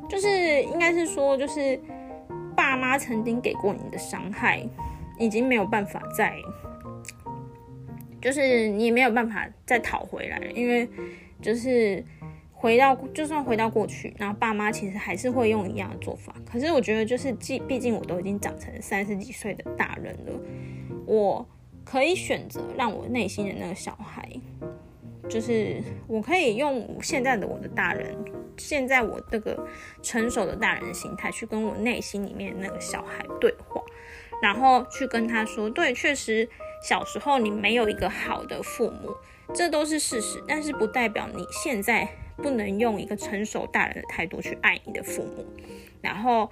[0.09, 1.79] 就是应该是说，就是
[2.55, 4.61] 爸妈曾经给过你的伤害，
[5.17, 6.35] 已经没有办法再，
[8.21, 10.87] 就是你也没有办法再讨回来了，因为。
[11.41, 12.03] 就是
[12.51, 16.35] 回到，就算回到过去，然后爸妈其实还是会用一样的做法。
[16.51, 20.33] 可是我觉得，就是既毕竟我都已经长成三十几岁的大人了，
[21.05, 21.47] 我
[21.85, 24.29] 可以选择让我内心的那个小孩，
[25.29, 28.13] 就是我可以用现在的我的大人，
[28.57, 29.65] 现在我这个
[30.03, 33.81] 成熟的大人心态去跟我内心里面那个小孩对话，
[34.41, 36.49] 然后去跟他说，对，确实
[36.83, 39.15] 小时候你没有一个好的父母。
[39.53, 45.45] 这都是事实，但是不代表你现在不能用一个成熟大人的态度去爱你的父母。
[46.01, 46.49] 然后，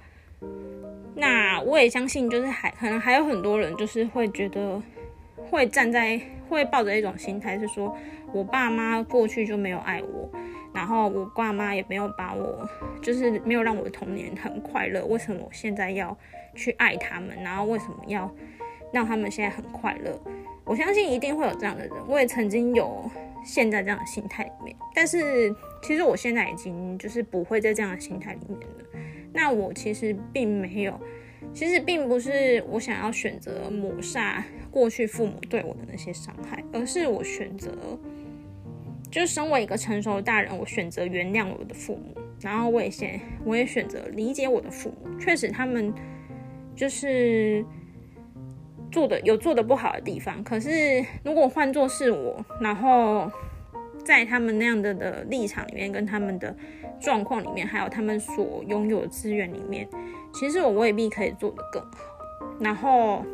[1.14, 4.82] 那我也相信，就是还可能还有很多人，就是会觉得
[5.36, 7.96] 会站在会抱着一种心态，是说
[8.32, 10.30] 我爸妈过去就没有爱我，
[10.74, 12.68] 然后我爸妈也没有把我，
[13.00, 15.04] 就是没有让我的童年很快乐。
[15.06, 16.16] 为什么我现在要
[16.54, 17.30] 去爱他们？
[17.42, 18.30] 然后为什么要
[18.92, 20.20] 让他们现在很快乐？
[20.68, 23.10] 我相信一定会有这样的人，我也曾经有
[23.42, 25.50] 陷在这样的心态里面，但是
[25.82, 29.00] 其实我现在已经就是不会在这样的心态里面了。
[29.32, 31.00] 那我其实并没有，
[31.54, 37.72] 其实并不是我想要选择抹杀过去父母对我的那些伤害，而是我选择，
[39.10, 45.18] 就是身为一个成熟的大人，我选择原谅我的父母，然后我也选，我也选择理解我的父母。
[45.18, 45.94] 确实，他们
[46.76, 47.64] 就是。
[48.90, 50.42] 做的有做的不好的地方。
[50.44, 53.30] 可是如果换作是我，然后
[54.04, 56.54] 在他们那样的的立场里面，跟他们的
[57.00, 59.88] 状况里面，还有他们所拥有的资源里面，
[60.32, 61.98] 其实我未必可以做得更好。
[62.60, 63.24] 然后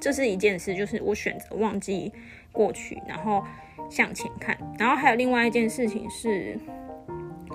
[0.00, 2.12] 这是一件事，就是我选择忘记
[2.52, 3.44] 过去，然后
[3.90, 4.56] 向前看。
[4.78, 6.58] 然后还有另外一件事情是。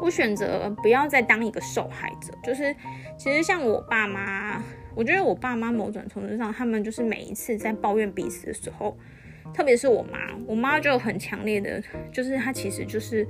[0.02, 2.76] 我选择不要再当一个受害者，就是
[3.16, 4.62] 其实像我爸妈，
[4.96, 8.98] 我觉得我爸妈某种程度上，他们就是每一次在抱怨彼此的时候，
[9.54, 11.82] 特别是我妈，我妈就很强烈的，
[12.12, 13.28] 就是她其实就是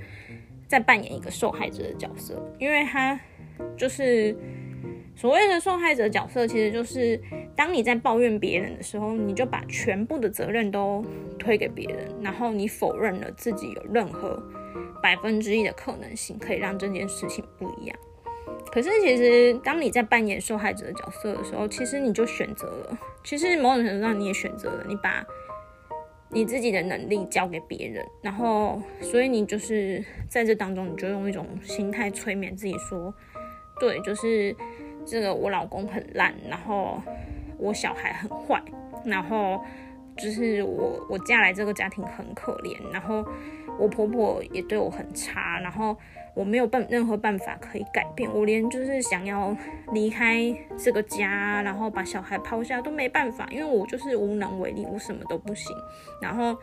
[0.68, 3.20] 在扮演一个受害者的角色，因为她
[3.78, 4.36] 就是
[5.16, 7.20] 所谓的受害者角色，其实就是
[7.56, 11.06] 当你在抱怨别人的时候，你就把全部的责任都
[11.38, 14.42] 推给别人，然后你否认了自己有任何。
[15.04, 18.00] 百分之一的可能性可以让这件事情不一样。
[18.74, 22.98] 可是，其实当你在扮演受害者的角色的时候，其实你就选择了。
[23.24, 25.24] 其实某种程度上，你也选择了，你把
[26.30, 33.14] 你自己的能力交给别人，然后，所以你就是在这当中，你就用一种心态催眠自己说
[33.80, 34.56] ：“对，就是
[35.06, 37.00] 这个我老公很烂，然后
[37.60, 38.60] 我小孩很坏，
[39.06, 39.64] 然后
[40.18, 43.24] 就是我我嫁来这个家庭很可怜，然后。”
[43.80, 45.98] 我婆婆也对我很差，然后
[46.36, 49.56] 我没有办任何办法可以改变，我连就是想要
[49.92, 55.76] 离开这个家，然后把小孩抛下都没办法，因为我就是无能为力，我什么都不行。
[56.22, 56.58] 然后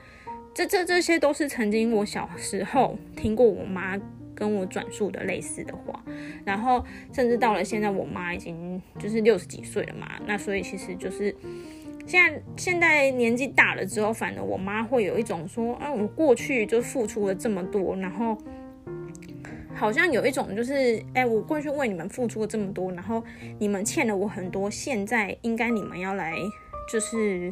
[0.52, 3.98] 这这这些都是曾经我小时候听过我妈
[4.34, 6.02] 跟我转述的类似的话，
[6.44, 11.34] 然后甚至到了现在，我妈已经就是六十几岁了嘛，那所以其实就是。
[12.06, 18.36] 现在现在年纪大了之后，反而我妈会有一种说啊，我过去就付出了这么多，然后
[19.80, 23.24] 好像有一种就是，哎，我过去为你们付出了这么多，然后
[23.58, 26.36] 你们欠了我很多，现在应该你们要来
[26.92, 27.50] 就是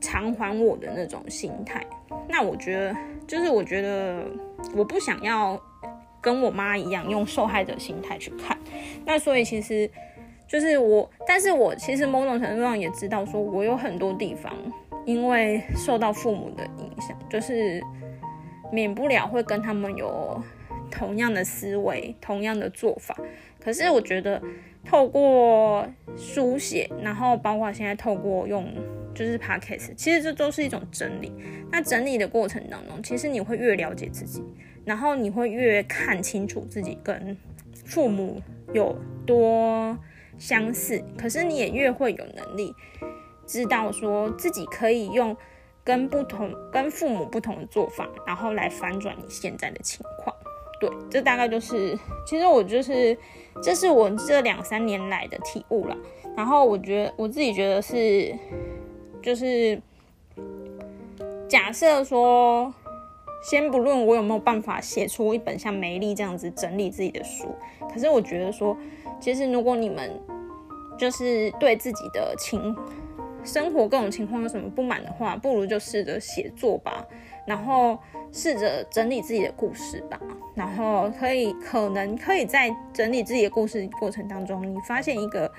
[0.00, 1.84] 偿还我的那种心态。
[2.26, 2.96] 那我觉得，
[3.26, 4.24] 就是我觉得
[4.74, 5.60] 我不想要
[6.22, 8.56] 跟我妈一样用受害者心态去看。
[9.04, 9.90] 那所以其实。
[10.46, 14.52] 就是我，但是我其实某种程度上也知道，说我有很多地方
[15.06, 17.82] 因为受到父母的影响，就是
[18.70, 20.40] 免不了会跟他们有
[20.94, 23.18] 同样的思维、同样的做法。
[23.60, 24.40] 可是我觉得
[24.84, 25.86] 透过
[26.16, 28.72] 书写，然后包括现在透过用
[29.14, 31.32] 就是 podcast，其实这都是一种整理。
[31.70, 34.44] 那整理的过程当中，其实你会越了解自己，
[34.84, 37.36] 然后你会越看清楚自己跟
[37.84, 38.40] 父母
[38.72, 39.98] 有多。
[40.36, 42.74] 相似，可是你也越会有能力
[43.46, 45.34] 知道说自己可以用
[45.84, 50.33] 跟不同、跟父母不同的做法，然后来反转你现在的情况。
[50.80, 53.16] 对，这大概就是，其实我就是，
[53.62, 55.96] 这是我这两三年来的体悟了。
[56.36, 58.34] 然后我觉得我自己觉得是，
[59.22, 59.80] 就是
[61.48, 62.72] 假设说，
[63.42, 67.54] 先不论我有没有办法写出一本像梅丽这样子整理自己的书，
[67.92, 68.76] 可是我觉得说。
[69.20, 70.20] 其实，如果你们
[70.98, 72.76] 就是对自己的情
[73.42, 77.06] 生活各种情况有什么不满的话，不如就试着写作吧，
[77.46, 77.98] 然后
[78.32, 80.20] 试着整理自己的故事吧，
[80.54, 85.50] 然后可以可能可以在整理自己的故事过程当中，你发现一个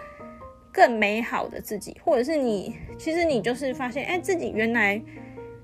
[0.71, 5.01] 更美好的自己，或者是你其实你就是发现，哎，自己原来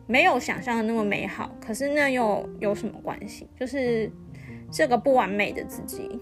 [0.08, 3.48] 没有想象的那么美好，可是那又有什么关系？
[3.60, 4.12] 就是
[4.72, 6.20] 这个不完美的自己。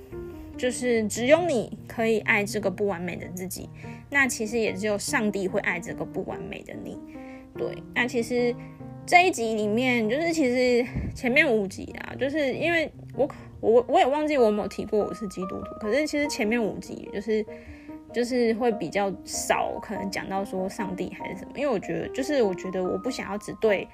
[0.57, 3.69] 就是只有你可以爱这个不完美的自己，
[4.09, 6.99] 那其实也只有上帝会爱这个不完美的你。
[7.57, 8.53] 对，那其实
[9.09, 13.27] 这一集里面，就是其实前面五集啊，就是因为我
[13.59, 17.43] 我我也忘记我有没有提过我是基督徒，可是其实前面五集就是
[18.13, 23.87] 就是会比较少可能讲到说上帝还是什么，因为我觉得就是我觉得我不想要只对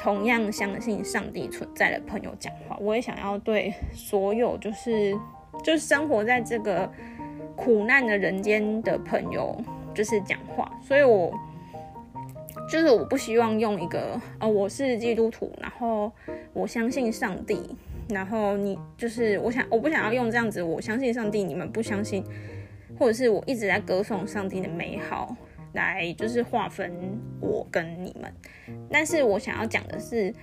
[0.00, 5.16] 同样相信上帝存在的朋友讲话，我也想要对所有就是。
[5.62, 6.90] 就是生活在这个
[7.54, 9.56] 苦难的人间的朋友，
[9.94, 11.32] 就是讲话，所以我
[12.68, 16.10] 就是我不希望用一个呃，我是基督徒，然后
[16.52, 17.58] 我相信上帝，
[18.08, 22.24] 然后你就是我想我不想要用这样子，我相信上帝，你们不相信，
[22.98, 25.36] 或者是我一直在歌颂上帝的美好，
[25.74, 26.92] 来就是划分
[27.40, 28.32] 我跟你们，
[28.90, 30.34] 但是我想要讲的是。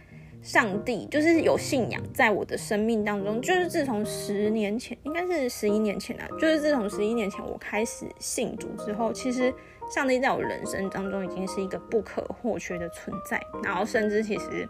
[0.44, 9.54] 上帝就是有信仰，在我的生命当中，就是自从十年前，应该是十一年前啊，就是自从十一年前我开始信主之后，其实
[9.94, 13.42] 上帝在我人生当中已经是一个不可或缺的存在。
[13.64, 14.68] 然后甚至其实，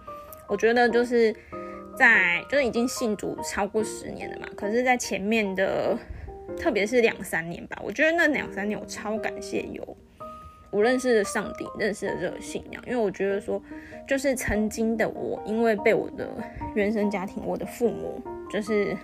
[0.48, 1.34] 我觉得就是
[1.96, 5.98] 在就是已经信主超过十年了嘛，可是，在前面的，
[6.58, 9.98] 特别是两三年吧，我觉得那两三年我超感谢有
[10.72, 13.62] 我认识了上帝，认识了这个信仰，因为我觉得说，
[14.08, 16.28] 就是曾经的我，因为被我的
[16.76, 18.96] 原生家庭，我的父母，就是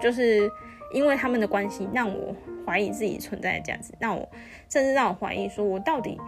[0.00, 0.50] 就是
[0.94, 2.34] 因为他们的关系，让我
[2.66, 4.26] 怀疑自己存在的价值，让我
[4.70, 6.18] 甚至让我怀疑说，我到底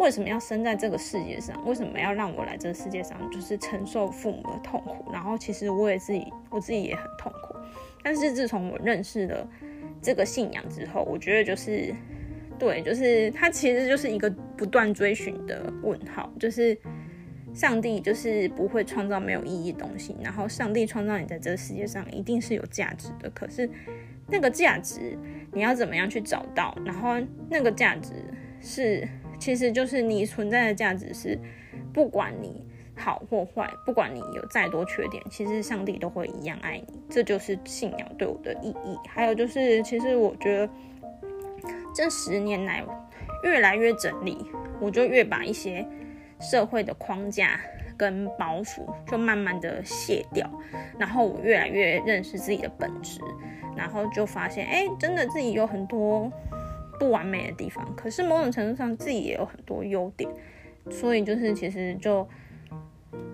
[0.00, 1.64] 为什么要生在这个世界上？
[1.64, 5.12] 为什么要让我来这个世界上，就是承受父母的痛苦？
[5.12, 7.54] 然后其实我也自己，我自己也很痛苦。
[8.02, 9.46] 但是自从我认识了
[10.02, 11.94] 这个信仰之后，我觉得就是。
[12.58, 16.78] 对，就是它其实就是一个不断追寻的问号，就是
[17.54, 23.66] 上帝就是不会创造没有意义的东西，然后上帝创造你在这个世界上一定是有价值的，可是
[24.26, 25.16] 那个价值
[25.52, 26.76] 你要怎么样去找到？
[26.84, 27.16] 然后
[27.48, 28.12] 那个价值
[28.60, 29.06] 是，
[29.38, 31.38] 其实就是你存在的价值是，
[31.92, 32.66] 不管你
[32.96, 38.98] 好或坏，不管你有再多缺点，其实上帝都会一样爱你，这就是信仰对我的意义。
[39.08, 40.70] 还有就是，其实我觉得。
[41.92, 42.84] 这十年来，
[43.42, 44.46] 越来越整理，
[44.80, 45.84] 我就越把一些
[46.40, 47.60] 社会的框架
[48.00, 50.50] 跟包袱就慢慢的卸掉，
[50.98, 53.20] 然后我越来越认识自己的本质，
[53.76, 56.32] 然后就发现，哎，真的自己有很多
[56.98, 60.30] 不完美的地方，可是某种程度上自己也有很多优点，
[60.88, 62.26] 所以就是其实就。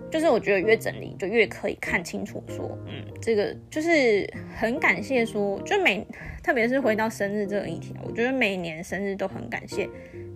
[0.09, 4.25] 就是我觉得越整理就越可以看清楚，说，嗯，这个就是
[4.57, 6.07] 很感谢，说就每
[6.41, 9.87] 特别是回到生日这个议题，我觉得每年生日都很感谢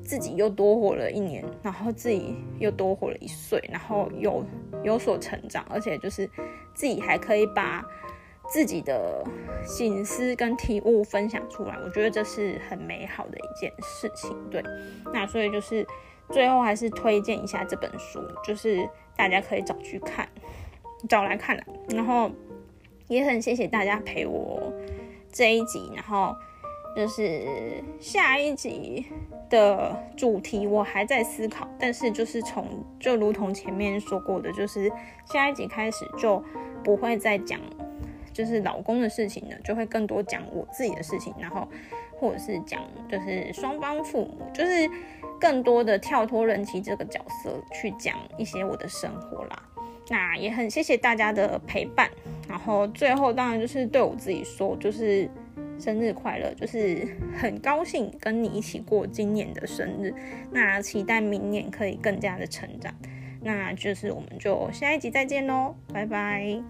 [0.04, 4.44] 自己又多活了一年，然后自己又多活了一岁，然后有
[4.84, 6.30] 有所成长，而且就是
[6.74, 7.84] 自己还可以把
[8.50, 9.24] 自己的
[9.64, 14.36] 心思跟体悟分享出来，我觉得这是很美好的一件事情。
[14.50, 14.64] 对，
[15.14, 15.86] 那所以就是
[16.30, 18.90] 最后还是推荐一下这本书，就是。
[19.14, 20.28] 大家可以找去看，
[21.08, 21.56] 找来看
[21.90, 22.32] 然后
[23.08, 24.74] 也很谢谢大家陪我
[25.32, 26.36] 这一集，然后
[26.96, 29.06] 就是下一集
[29.50, 32.66] 的主题我还在思考，但是就是从
[33.00, 34.92] 就如同前面说过的，就是
[35.26, 36.44] 下一集开始就
[36.84, 37.60] 不会再讲
[38.34, 41.68] 就是老公的事情了，就会更多讲我自己的事情，然后
[42.12, 44.90] 或者是讲就是双方父母，就是。
[45.40, 49.64] 更多的跳脱人妻这个角色去讲一些我的生活啦，
[50.08, 52.08] 那也很谢谢大家的陪伴。
[52.48, 55.28] 然后最后当然就是对我自己说，就是
[55.82, 60.14] 生日快乐，就是很高兴跟你一起过今年的生日。
[60.52, 62.94] 那期待明年可以更加的成长。
[63.42, 66.62] 那就是我们就下一集再见喽，拜拜。